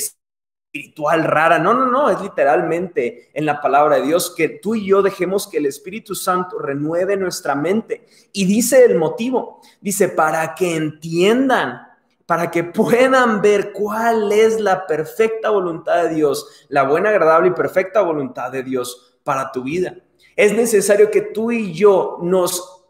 [0.71, 1.57] espiritual rara.
[1.57, 5.47] No, no, no, es literalmente en la palabra de Dios que tú y yo dejemos
[5.47, 8.05] que el Espíritu Santo renueve nuestra mente.
[8.33, 11.81] Y dice el motivo, dice, para que entiendan,
[12.27, 17.53] para que puedan ver cuál es la perfecta voluntad de Dios, la buena, agradable y
[17.53, 19.95] perfecta voluntad de Dios para tu vida.
[20.35, 22.85] Es necesario que tú y yo nos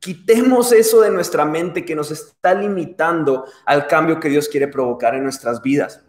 [0.00, 5.14] quitemos eso de nuestra mente que nos está limitando al cambio que Dios quiere provocar
[5.14, 6.04] en nuestras vidas.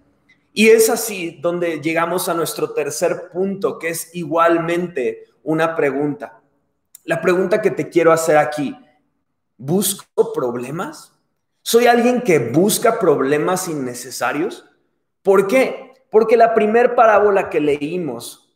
[0.54, 6.42] Y es así donde llegamos a nuestro tercer punto, que es igualmente una pregunta.
[7.04, 8.78] La pregunta que te quiero hacer aquí,
[9.58, 11.12] ¿busco problemas?
[11.64, 14.66] ¿Soy alguien que busca problemas innecesarios?
[15.24, 15.94] ¿Por qué?
[16.12, 18.56] Porque la primer parábola que leímos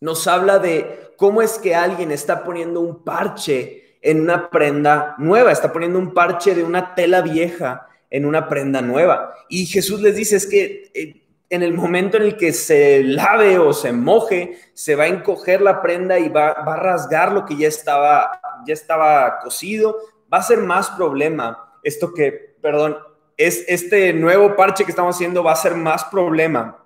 [0.00, 5.50] nos habla de cómo es que alguien está poniendo un parche en una prenda nueva,
[5.50, 9.34] está poniendo un parche de una tela vieja en una prenda nueva.
[9.48, 13.58] Y Jesús les dice es que eh, en el momento en el que se lave
[13.58, 17.56] o se moje, se va a encoger la prenda y va, a rasgar lo que
[17.56, 19.96] ya estaba, ya estaba cosido,
[20.32, 21.72] va a ser más problema.
[21.82, 22.98] Esto que, perdón,
[23.36, 26.84] es este nuevo parche que estamos haciendo va a ser más problema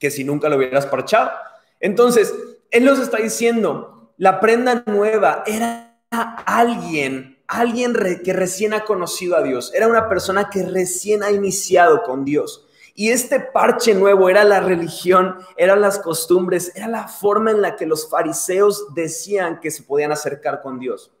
[0.00, 1.30] que si nunca lo hubieras parchado.
[1.78, 2.34] Entonces,
[2.70, 5.98] Él nos está diciendo, la prenda nueva era
[6.46, 12.02] alguien alguien que recién ha conocido a Dios, era una persona que recién ha iniciado
[12.02, 12.66] con Dios.
[12.94, 17.76] Y este parche nuevo era la religión, eran las costumbres, era la forma en la
[17.76, 21.12] que los fariseos decían que se podían acercar con Dios.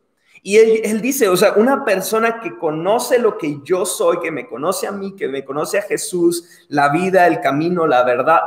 [0.42, 4.30] Y él, él, dice, o sea, una persona que conoce lo que yo soy, que
[4.30, 8.40] me conoce a mí, que me conoce a Jesús, la vida, el camino, la verdad,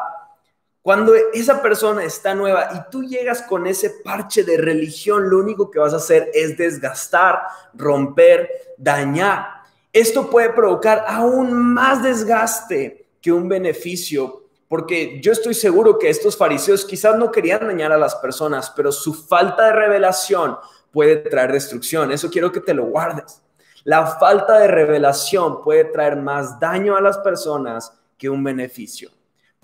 [0.84, 5.72] cuando esa persona está nueva y tú llegas con ese parche de religión, lo único
[5.72, 7.39] que vas a hacer es desgastar,
[7.74, 9.48] romper, dañar.
[9.93, 16.36] Esto puede provocar aún más desgaste que un beneficio, porque yo estoy seguro que estos
[16.36, 20.58] fariseos quizás no querían dañar a las personas, pero su falta de revelación
[20.91, 22.12] puede traer destrucción.
[22.12, 23.41] Eso quiero que te lo guardes.
[23.86, 29.12] La falta de revelación puede traer más daño a las personas que un beneficio.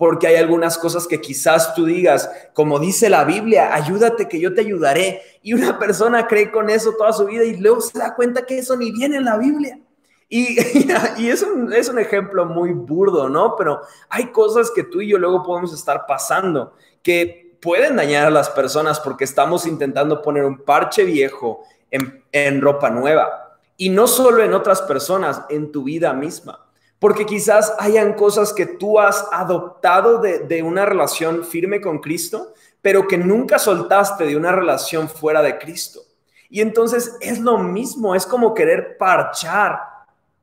[0.00, 4.54] Porque hay algunas cosas que quizás tú digas, como dice la Biblia, ayúdate que yo
[4.54, 5.20] te ayudaré.
[5.42, 8.56] Y una persona cree con eso toda su vida y luego se da cuenta que
[8.56, 9.78] eso ni viene en la Biblia.
[10.26, 10.56] Y,
[11.18, 13.56] y es, un, es un ejemplo muy burdo, ¿no?
[13.56, 18.30] Pero hay cosas que tú y yo luego podemos estar pasando que pueden dañar a
[18.30, 23.58] las personas porque estamos intentando poner un parche viejo en, en ropa nueva.
[23.76, 26.69] Y no solo en otras personas, en tu vida misma.
[27.00, 33.08] Porque quizás hayan cosas que tú has adoptado de, una relación firme con Cristo, pero
[33.08, 36.02] que nunca soltaste de una relación fuera de Cristo.
[36.50, 39.80] Y entonces es lo mismo, es como querer parchar,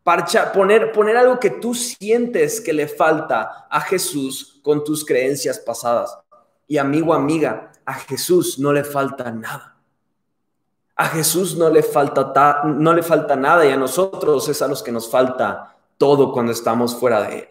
[0.03, 5.59] parchar, poner, poner algo que tú sientes que le falta a Jesús con tus creencias
[5.59, 6.17] pasadas.
[6.67, 9.77] Y amigo, amiga, a Jesús no le falta nada.
[10.95, 14.81] A Jesús no le falta, no le falta nada y a nosotros es a los
[14.81, 17.47] que nos falta todo cuando estamos fuera de Él.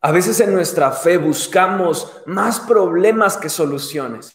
[0.00, 4.34] A veces en nuestra fe buscamos más problemas que soluciones.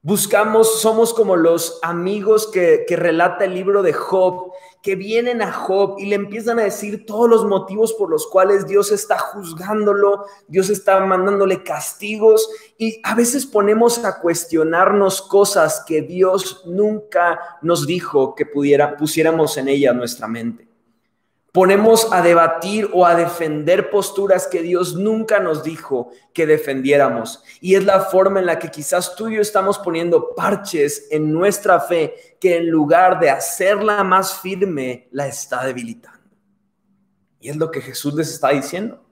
[0.00, 4.50] Buscamos, somos como los amigos que, que, relata el libro de Job,
[4.82, 8.66] que vienen a Job y le empiezan a decir todos los motivos por los cuales
[8.66, 16.00] Dios está juzgándolo, Dios está mandándole castigos y a veces ponemos a cuestionarnos cosas que
[16.00, 20.69] Dios nunca nos dijo que pudiera, pusiéramos en ella nuestra mente
[21.52, 27.42] ponemos a debatir o a defender posturas que Dios nunca nos dijo que defendiéramos.
[27.60, 31.32] Y es la forma en la que quizás tú y yo estamos poniendo parches en
[31.32, 36.20] nuestra fe que en lugar de hacerla más firme, la está debilitando.
[37.40, 39.02] Y es lo que Jesús les está diciendo.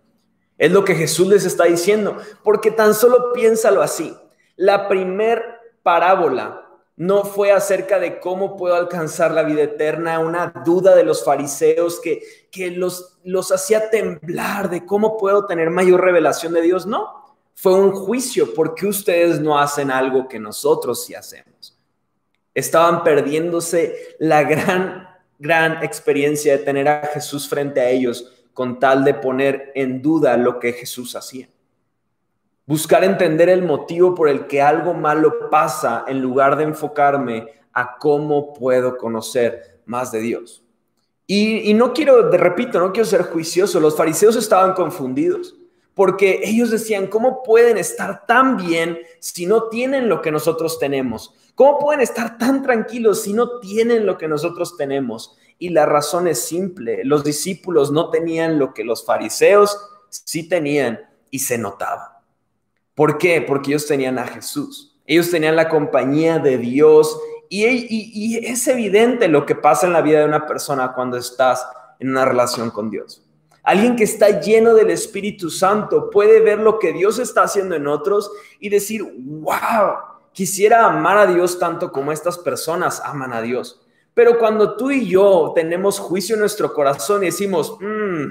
[0.59, 2.19] Es lo que Jesús les está diciendo.
[2.45, 4.15] Porque tan solo piénsalo así.
[4.57, 5.43] La primer
[5.83, 6.68] parábola
[6.99, 12.01] no fue acerca de cómo puedo alcanzar la vida eterna, una duda de los fariseos
[12.01, 16.87] que, que los, los hacía temblar de cómo puedo tener mayor revelación de Dios.
[16.87, 21.79] No, fue un juicio porque ustedes no hacen algo que nosotros sí hacemos.
[22.53, 25.09] Estaban perdiéndose la gran,
[25.39, 30.37] gran experiencia de tener a Jesús frente a ellos con tal de poner en duda
[30.37, 31.49] lo que Jesús hacía.
[32.69, 37.97] Buscar entender el motivo por el que algo malo pasa en lugar de enfocarme a
[37.97, 40.63] cómo puedo conocer más de Dios.
[41.27, 45.57] Y, no quiero, repito, no quiero ser juicioso, los fariseos estaban confundidos
[45.95, 51.35] porque ellos decían, ¿cómo pueden estar tan bien si no tienen lo que nosotros tenemos?
[51.55, 55.39] ¿Cómo pueden estar tan tranquilos si no tienen lo que nosotros tenemos?
[55.59, 59.75] Y la razón es simple, los discípulos no tenían lo que los fariseos
[60.11, 61.01] sí tenían
[61.31, 62.18] y se notaba.
[62.99, 63.41] ¿Por qué?
[63.41, 64.93] Porque ellos tenían a Jesús.
[65.07, 67.17] Ellos tenían la compañía de Dios
[67.49, 71.65] y, es evidente lo que pasa en la vida de una persona cuando estás
[72.01, 73.23] en una relación con Dios.
[73.63, 77.87] Alguien que está lleno del Espíritu Santo puede ver lo que Dios está haciendo en
[77.87, 79.99] otros y decir, wow,
[80.33, 83.81] quisiera amar a Dios tanto como estas personas aman a Dios.
[84.13, 88.25] Pero cuando tú y yo tenemos juicio en nuestro corazón y decimos, mm,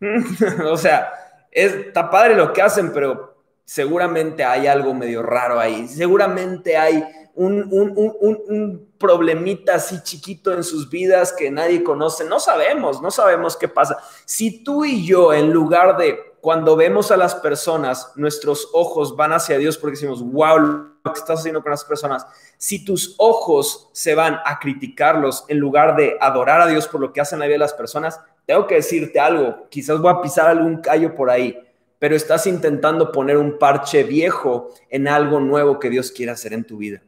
[0.00, 1.12] mm", o sea,
[1.52, 3.31] está padre lo que hacen, pero
[3.72, 7.02] seguramente hay algo medio raro ahí, seguramente hay
[7.34, 13.56] un, un, problemita así chiquito en sus vidas que nadie conoce, no sabemos, no sabemos
[13.56, 13.96] qué pasa.
[14.26, 19.32] Si tú y yo, en lugar de cuando vemos a las personas, nuestros ojos van
[19.32, 22.26] hacia Dios porque decimos, wow, lo que estás haciendo con las personas,
[22.58, 27.10] si tus ojos se van a criticarlos en lugar de adorar a Dios por lo
[27.10, 30.48] que hacen la vida de las personas, tengo que decirte algo, quizás voy a pisar
[30.48, 31.58] algún callo por ahí
[32.02, 36.64] pero estás intentando poner un parche viejo en algo nuevo que Dios quiere hacer en
[36.64, 37.00] tu vida.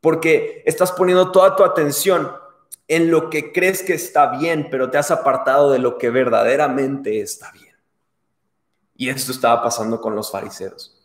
[0.00, 2.32] Porque estás poniendo toda tu atención
[2.88, 7.20] en lo que crees que está bien, pero te has apartado de lo que verdaderamente
[7.20, 7.76] está bien.
[8.96, 10.98] Y esto estaba pasando con los fariseos.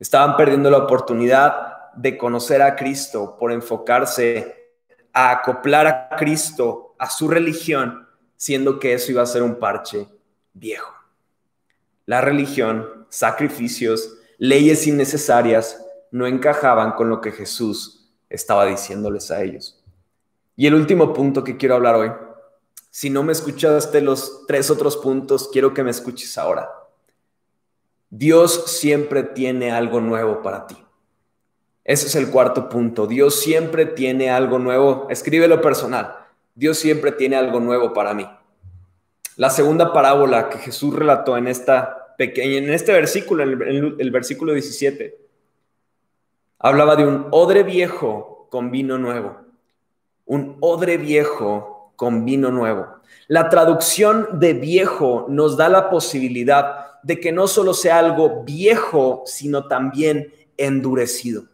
[0.00, 4.72] Estaban perdiendo la oportunidad de conocer a Cristo por enfocarse
[5.12, 10.08] a acoplar a Cristo a su religión, siendo que eso iba a ser un parche
[10.54, 11.03] viejo
[12.06, 19.82] la religión, sacrificios, leyes innecesarias no encajaban con lo que Jesús estaba diciéndoles a ellos.
[20.56, 22.12] Y el último punto que quiero hablar hoy,
[22.90, 26.70] si no me escuchaste los tres otros puntos, quiero que me escuches ahora.
[28.10, 30.76] Dios siempre tiene algo nuevo para ti.
[31.82, 33.08] Ese es el cuarto punto.
[33.08, 35.08] Dios siempre tiene algo nuevo.
[35.10, 36.14] Escríbelo personal.
[36.54, 38.26] Dios siempre tiene algo nuevo para mí.
[39.36, 44.10] La segunda parábola que Jesús relató en esta pequeña, en este versículo, en el, el
[44.10, 45.18] versículo 17,
[46.60, 49.36] hablaba de un odre viejo con vino nuevo.
[50.24, 52.86] Un odre viejo con vino nuevo.
[53.26, 59.24] La traducción de viejo nos da la posibilidad de que no solo sea algo viejo,
[59.26, 61.44] sino también endurecido.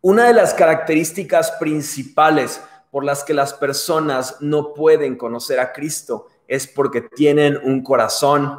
[0.00, 6.28] Una de las características principales por las que las personas no pueden conocer a Cristo
[6.48, 8.58] es porque tienen un corazón,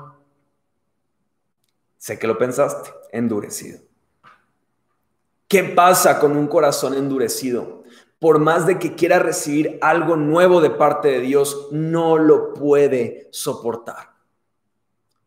[1.97, 3.79] sé que lo pensaste, endurecido.
[5.47, 7.83] ¿Qué pasa con un corazón endurecido?
[8.19, 13.27] Por más de que quiera recibir algo nuevo de parte de Dios, no lo puede
[13.31, 14.15] soportar.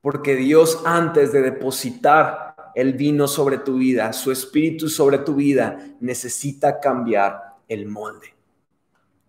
[0.00, 5.96] Porque Dios antes de depositar el vino sobre tu vida, su espíritu sobre tu vida,
[6.00, 8.37] necesita cambiar el molde.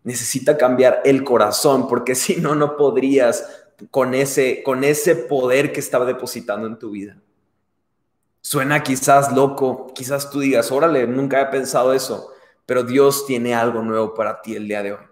[0.03, 5.79] Necesita cambiar el corazón, porque si no, no podrías con ese, con ese poder que
[5.79, 7.17] estaba depositando en tu vida.
[8.41, 12.31] Suena quizás loco, quizás tú digas, órale, nunca he pensado eso,
[12.65, 15.09] pero Dios tiene algo nuevo para ti el día de hoy.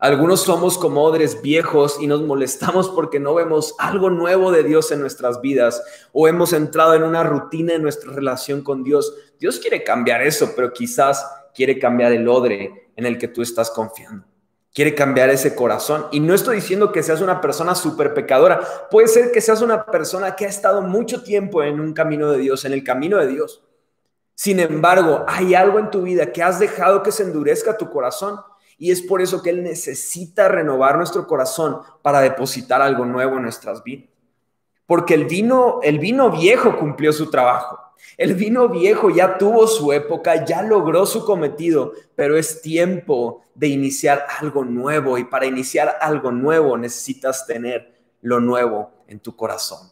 [0.00, 4.92] Algunos somos como odres viejos y nos molestamos porque no vemos algo nuevo de Dios
[4.92, 9.12] en nuestras vidas o hemos entrado en una rutina en nuestra relación con Dios.
[9.40, 11.26] Dios quiere cambiar eso, pero quizás
[11.58, 14.24] quiere cambiar el odre en el que tú estás confiando
[14.78, 16.06] quiere cambiar ese corazón.
[16.12, 18.60] Y no estoy diciendo que seas una persona súper pecadora.
[18.92, 22.38] Puede ser que seas una persona que ha estado mucho tiempo en un camino de
[22.38, 23.64] Dios, en el camino de Dios.
[24.36, 28.38] Sin embargo, hay algo en tu vida que has dejado que se endurezca tu corazón.
[28.78, 33.42] Y es por eso que Él necesita renovar nuestro corazón para depositar algo nuevo en
[33.42, 34.08] nuestras vidas.
[34.86, 37.80] Porque el vino, el vino viejo cumplió su trabajo.
[38.16, 43.68] El vino viejo ya tuvo su época, ya logró su cometido, pero es tiempo de
[43.68, 49.90] iniciar algo nuevo y para iniciar algo nuevo necesitas tener lo nuevo en tu corazón.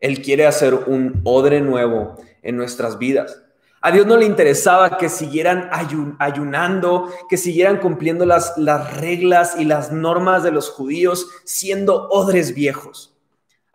[0.00, 3.42] Él quiere hacer un odre nuevo en nuestras vidas.
[3.80, 5.70] A Dios no le interesaba que siguieran
[6.18, 12.54] ayunando, que siguieran cumpliendo las, las reglas y las normas de los judíos siendo odres
[12.54, 13.15] viejos.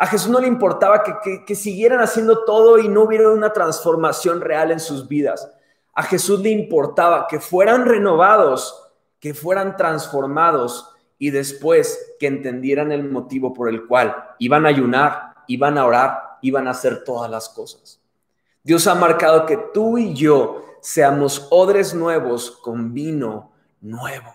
[0.01, 1.03] A Jesús no le importaba
[1.45, 5.47] que, siguieran haciendo todo y no hubiera una transformación real en sus vidas.
[5.93, 8.89] A Jesús le importaba que fueran renovados,
[9.19, 10.89] que fueran transformados
[11.19, 16.39] y después que entendieran el motivo por el cual iban a ayunar, iban a orar,
[16.41, 18.01] iban a hacer todas las cosas.
[18.63, 24.33] Dios ha marcado que tú y yo seamos odres nuevos con vino nuevo.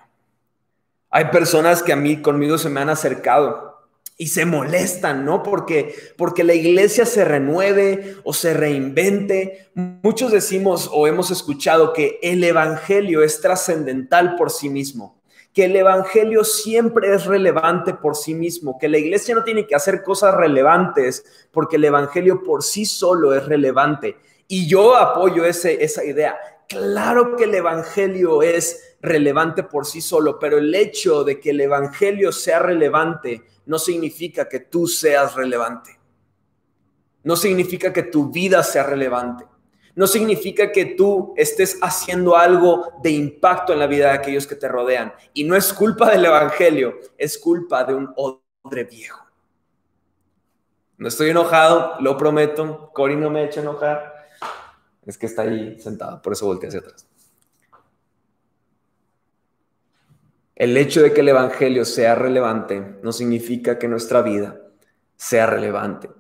[1.11, 3.76] Hay personas que a mí conmigo se me han acercado
[4.19, 5.43] y se molestan, ¿no?
[5.43, 9.69] Porque, porque la iglesia se renueve o se reinvente.
[9.75, 15.21] Muchos decimos o hemos escuchado que el Evangelio es trascendental por sí mismo,
[15.53, 19.75] que el Evangelio siempre es relevante por sí mismo, que la iglesia no tiene que
[19.75, 24.17] hacer cosas relevantes porque el Evangelio por sí solo es relevante.
[24.49, 26.39] Y yo apoyo ese, esa idea.
[26.69, 31.61] Claro que el Evangelio es relevante por sí solo, pero el hecho de que el
[31.61, 35.99] Evangelio sea relevante no significa que tú seas relevante.
[37.23, 39.45] No significa que tu vida sea relevante.
[39.95, 44.55] No significa que tú estés haciendo algo de impacto en la vida de aquellos que
[44.55, 45.13] te rodean.
[45.33, 49.27] Y no es culpa del Evangelio, es culpa de un odre viejo.
[50.99, 52.91] No estoy enojado, lo prometo.
[52.93, 54.15] Cory no me echa enojar.
[55.05, 57.06] Es que está ahí sentado, por eso volteé hacia atrás.
[60.57, 64.59] El hecho de que el Evangelio sea relevante no significa que nuestra vida
[65.17, 66.11] sea relevante.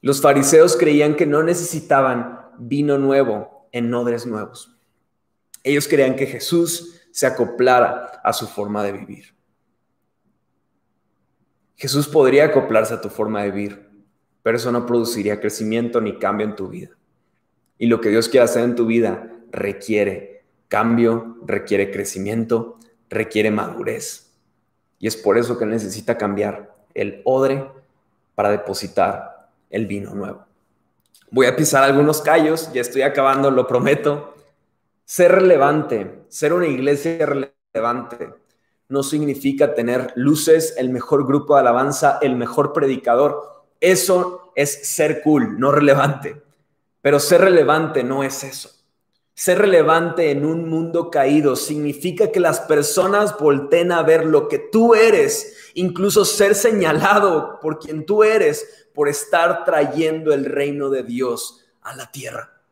[0.00, 4.78] Los fariseos creían que no necesitaban vino nuevo en odres nuevos.
[5.64, 9.34] Ellos creían que Jesús se acoplara a su forma de vivir.
[11.74, 13.90] Jesús podría acoplarse a tu forma de vivir,
[14.44, 16.90] pero eso no produciría crecimiento ni cambio en tu vida.
[17.78, 22.75] Y lo que Dios quiere hacer en tu vida requiere cambio, requiere crecimiento,
[23.08, 24.32] requiere madurez.
[24.98, 27.68] Y es por eso que necesita cambiar el odre
[28.34, 30.44] para depositar el vino nuevo.
[31.30, 34.34] Voy a pisar algunos callos, ya estoy acabando, lo prometo.
[35.04, 38.30] Ser relevante, ser una iglesia relevante,
[38.88, 43.64] no significa tener luces, el mejor grupo de alabanza, el mejor predicador.
[43.80, 46.40] Eso es ser cool, no relevante.
[47.02, 48.70] Pero ser relevante no es eso.
[49.38, 54.58] Ser relevante en un mundo caído significa que las personas volteen a ver lo que
[54.58, 61.02] tú eres, incluso ser señalado por quien tú eres, por estar trayendo el reino de
[61.02, 62.62] Dios a la tierra.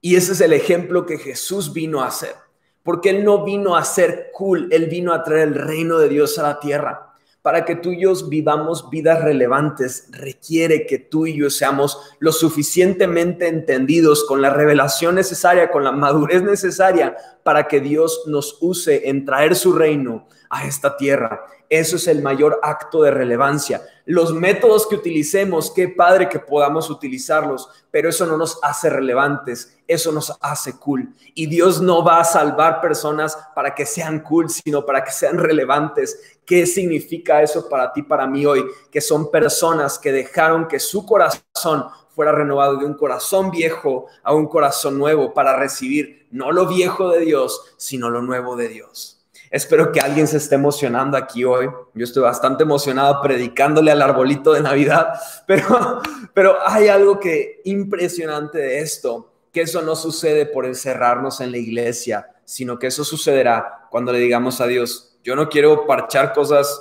[0.00, 2.36] Y ese es el ejemplo que Jesús vino a hacer,
[2.84, 6.38] porque Él no vino a ser cool, Él vino a traer el reino de Dios
[6.38, 7.11] a la tierra.
[7.42, 12.30] Para que tú y yo vivamos vidas relevantes, requiere que tú y yo seamos lo
[12.30, 19.08] suficientemente entendidos con la revelación necesaria, con la madurez necesaria para que Dios nos use
[19.08, 21.44] en traer su reino a esta tierra.
[21.68, 23.80] Eso es el mayor acto de relevancia.
[24.04, 29.78] Los métodos que utilicemos, qué padre que podamos utilizarlos, pero eso no nos hace relevantes,
[29.88, 31.08] eso nos hace cool.
[31.34, 35.38] Y Dios no va a salvar personas para que sean cool, sino para que sean
[35.38, 38.62] relevantes, ¿Qué significa eso para ti, para mí hoy?
[38.90, 44.34] Que son personas que dejaron que su corazón fuera renovado de un corazón viejo a
[44.34, 49.24] un corazón nuevo para recibir no lo viejo de Dios, sino lo nuevo de Dios.
[49.50, 51.70] Espero que alguien se esté emocionando aquí hoy.
[51.94, 55.14] Yo estoy bastante emocionado predicándole al arbolito de Navidad,
[55.46, 56.02] pero,
[56.34, 61.56] pero hay algo que impresionante de esto, que eso no sucede por encerrarnos en la
[61.56, 66.80] iglesia, sino que eso sucederá cuando le digamos a Dios, yo no quiero parchar cosas,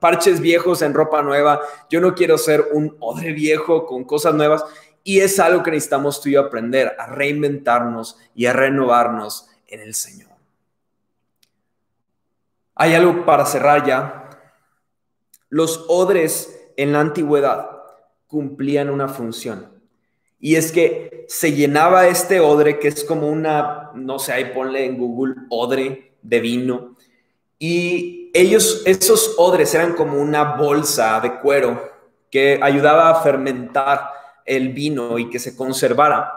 [0.00, 1.60] parches viejos en ropa nueva.
[1.88, 4.64] Yo no quiero ser un odre viejo con cosas nuevas.
[5.04, 9.80] Y es algo que necesitamos tú y yo aprender, a reinventarnos y a renovarnos en
[9.80, 10.30] el Señor.
[12.74, 14.30] Hay algo para cerrar ya.
[15.48, 17.70] Los odres en la antigüedad
[18.26, 19.80] cumplían una función.
[20.38, 24.86] Y es que se llenaba este odre, que es como una, no sé, ahí ponle
[24.86, 26.89] en Google odre de vino,
[27.62, 31.90] y ellos, esos odres eran como una bolsa de cuero
[32.30, 34.08] que ayudaba a fermentar
[34.46, 36.32] el vino y que se conservara.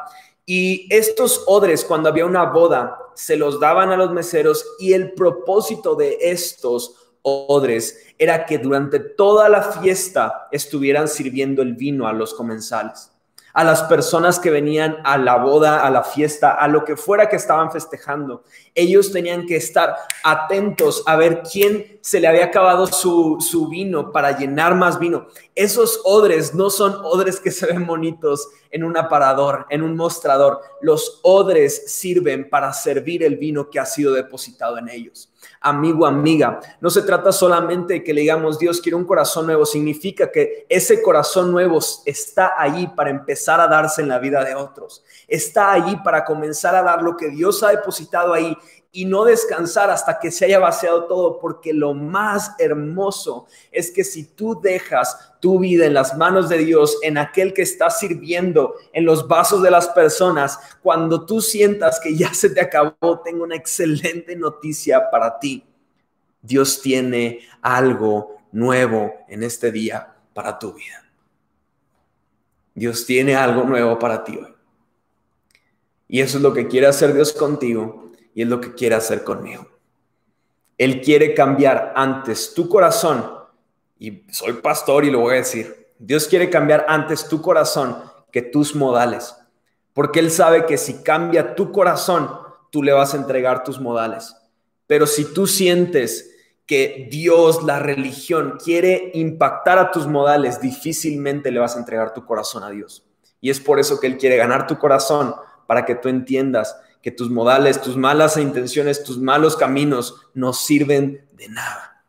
[0.45, 5.13] Y estos odres, cuando había una boda, se los daban a los meseros y el
[5.13, 12.11] propósito de estos odres era que durante toda la fiesta estuvieran sirviendo el vino a
[12.11, 13.12] los comensales
[13.53, 17.29] a las personas que venían a la boda, a la fiesta, a lo que fuera
[17.29, 18.43] que estaban festejando.
[18.73, 24.11] Ellos tenían que estar atentos a ver quién se le había acabado su, su, vino
[24.11, 25.27] para llenar más vino.
[25.55, 30.59] Esos odres no son odres que se ven bonitos en un aparador, en un mostrador.
[30.81, 35.33] Los odres sirven para servir el vino que ha sido depositado en ellos
[35.63, 36.59] amigo, amiga.
[36.81, 40.65] No se trata solamente de que le digamos, Dios quiere un corazón nuevo, significa que
[40.69, 45.03] ese corazón nuevo está allí para empezar a darse en la vida de otros.
[45.27, 48.57] Está allí para comenzar a dar lo que Dios ha depositado ahí
[48.95, 54.03] y no descansar hasta que se haya vaciado todo, porque lo más hermoso es que
[54.03, 58.75] si tú dejas tu vida en las manos de Dios, en aquel que está sirviendo
[58.93, 63.43] en los vasos de las personas, cuando tú sientas que ya se te acabó, tengo
[63.43, 65.65] una excelente noticia para ti.
[66.43, 71.03] Dios tiene algo nuevo en este día para tu vida.
[72.75, 74.53] Dios tiene algo nuevo para ti hoy.
[76.07, 78.02] Y eso es lo que quiere hacer Dios contigo
[78.33, 79.67] y es lo que quiere hacer conmigo.
[80.77, 83.23] Él quiere cambiar antes tu corazón,
[83.99, 87.95] y soy pastor y lo voy a decir, Dios quiere cambiar antes tu corazón
[88.31, 89.35] que tus modales,
[89.93, 92.29] porque Él sabe que si cambia tu corazón,
[92.71, 94.35] tú le vas a entregar tus modales.
[94.87, 96.31] Pero si tú sientes
[96.65, 102.25] que Dios, la religión, quiere impactar a tus modales, difícilmente le vas a entregar tu
[102.25, 103.05] corazón a Dios.
[103.39, 105.35] Y es por eso que Él quiere ganar tu corazón,
[105.67, 111.27] para que tú entiendas que tus modales, tus malas intenciones, tus malos caminos no sirven
[111.33, 112.05] de nada.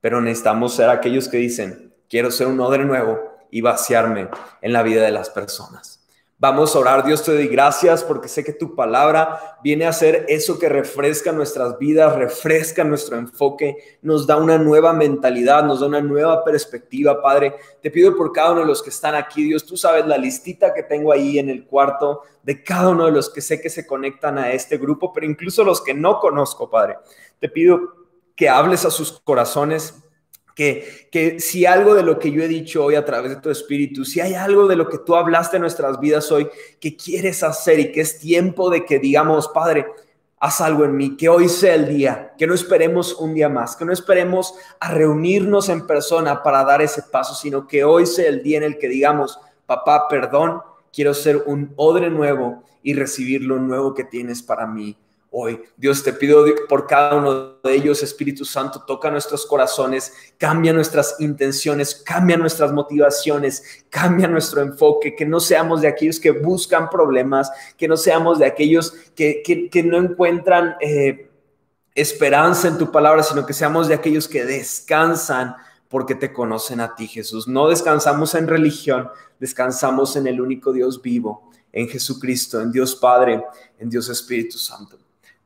[0.00, 3.20] Pero necesitamos ser aquellos que dicen, quiero ser un odre nuevo
[3.50, 4.28] y vaciarme
[4.62, 5.97] en la vida de las personas.
[6.40, 10.24] Vamos a orar, Dios te doy gracias porque sé que tu palabra viene a ser
[10.28, 15.88] eso que refresca nuestras vidas, refresca nuestro enfoque, nos da una nueva mentalidad, nos da
[15.88, 17.56] una nueva perspectiva, Padre.
[17.82, 20.72] Te pido por cada uno de los que están aquí, Dios, tú sabes la listita
[20.72, 23.84] que tengo ahí en el cuarto de cada uno de los que sé que se
[23.84, 26.98] conectan a este grupo, pero incluso los que no conozco, Padre.
[27.40, 27.80] Te pido
[28.36, 30.04] que hables a sus corazones,
[30.58, 34.04] que, si algo de lo que yo he dicho hoy a través de tu espíritu,
[34.04, 36.48] si hay algo de lo que tú hablaste en nuestras vidas hoy
[36.80, 39.86] que quieres hacer y que es tiempo de que digamos, Padre,
[40.40, 43.76] haz algo en mí, que hoy sea el día, que no esperemos un día más,
[43.76, 48.28] que no esperemos a reunirnos en persona para dar ese paso, sino que hoy sea
[48.28, 50.60] el día en el que digamos, papá, perdón,
[50.92, 54.98] quiero ser un odre nuevo y recibir lo nuevo que tienes para mí
[55.30, 55.60] hoy.
[55.76, 61.16] Dios, te pido por cada uno de ellos, Espíritu Santo, toca nuestros corazones, cambia nuestras
[61.20, 67.50] intenciones, cambia nuestras motivaciones, cambia nuestro enfoque, que no seamos de aquellos que buscan problemas,
[67.76, 71.30] que no seamos de aquellos que, no encuentran eh,
[71.94, 75.56] esperanza en tu palabra, sino que seamos de aquellos que descansan
[75.88, 77.48] porque te conocen a ti, Jesús.
[77.48, 79.08] No descansamos en religión,
[79.40, 83.42] descansamos en el único Dios vivo, en Jesucristo, en Dios Padre,
[83.78, 84.98] en Dios Espíritu Santo.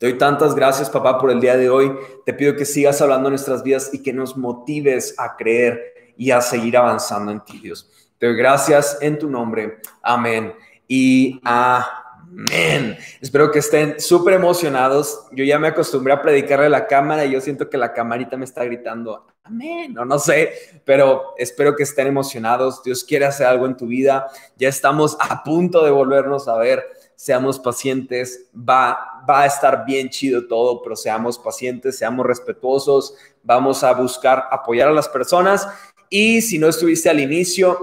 [0.03, 1.93] Te doy tantas gracias, papá, por el día de hoy.
[2.27, 6.41] Te pido que sigas hablando nuestras vidas y que nos motives a creer y a
[6.41, 7.89] seguir avanzando en ti, Dios.
[8.19, 9.79] Te doy gracias en tu nombre.
[10.03, 10.55] Amén.
[10.89, 12.97] Y amén.
[13.21, 15.29] Espero que estén súper emocionados.
[15.31, 18.37] Yo ya me acostumbré a predicarle a la cámara y yo siento que la camarita
[18.37, 22.83] me está gritando, amén, o no sé, pero espero que estén emocionados.
[22.83, 24.27] Dios quiere hacer algo en tu vida.
[24.57, 26.83] Ya estamos a punto de volvernos a ver
[27.23, 33.15] seamos pacientes, va, va a estar bien chido todo, pero seamos pacientes, seamos respetuosos,
[33.45, 35.69] vamos a buscar apoyar a las personas.
[36.11, 37.79] Y si no estuviste al inicio,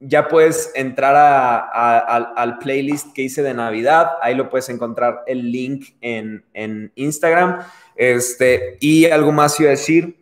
[0.00, 5.90] ya puedes entrar al playlist que hice de Navidad, ahí lo puedes encontrar el link
[6.00, 7.60] en, en Instagram.
[7.94, 10.21] Este, y algo más iba a decir,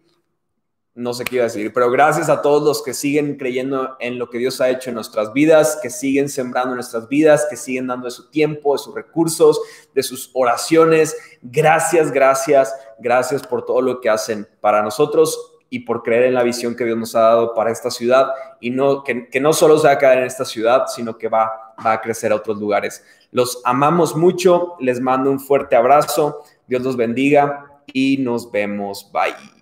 [1.00, 4.18] no sé qué iba a decir, pero gracias a todos los que siguen creyendo en
[4.18, 7.86] lo que Dios ha hecho en nuestras vidas, que siguen sembrando nuestras vidas, que siguen
[7.86, 9.60] dando de su tiempo, de sus recursos,
[9.94, 11.16] de sus oraciones.
[11.40, 16.42] Gracias, gracias, gracias por todo lo que hacen para nosotros y por creer en la
[16.42, 18.28] visión que Dios nos ha dado para esta ciudad
[18.60, 21.92] y que, no solo se va a quedar en esta ciudad, sino que va, va
[21.92, 23.02] a crecer a otros lugares.
[23.30, 29.10] Los amamos mucho, les mando un fuerte abrazo, Dios los bendiga y nos vemos.
[29.12, 29.59] Bye.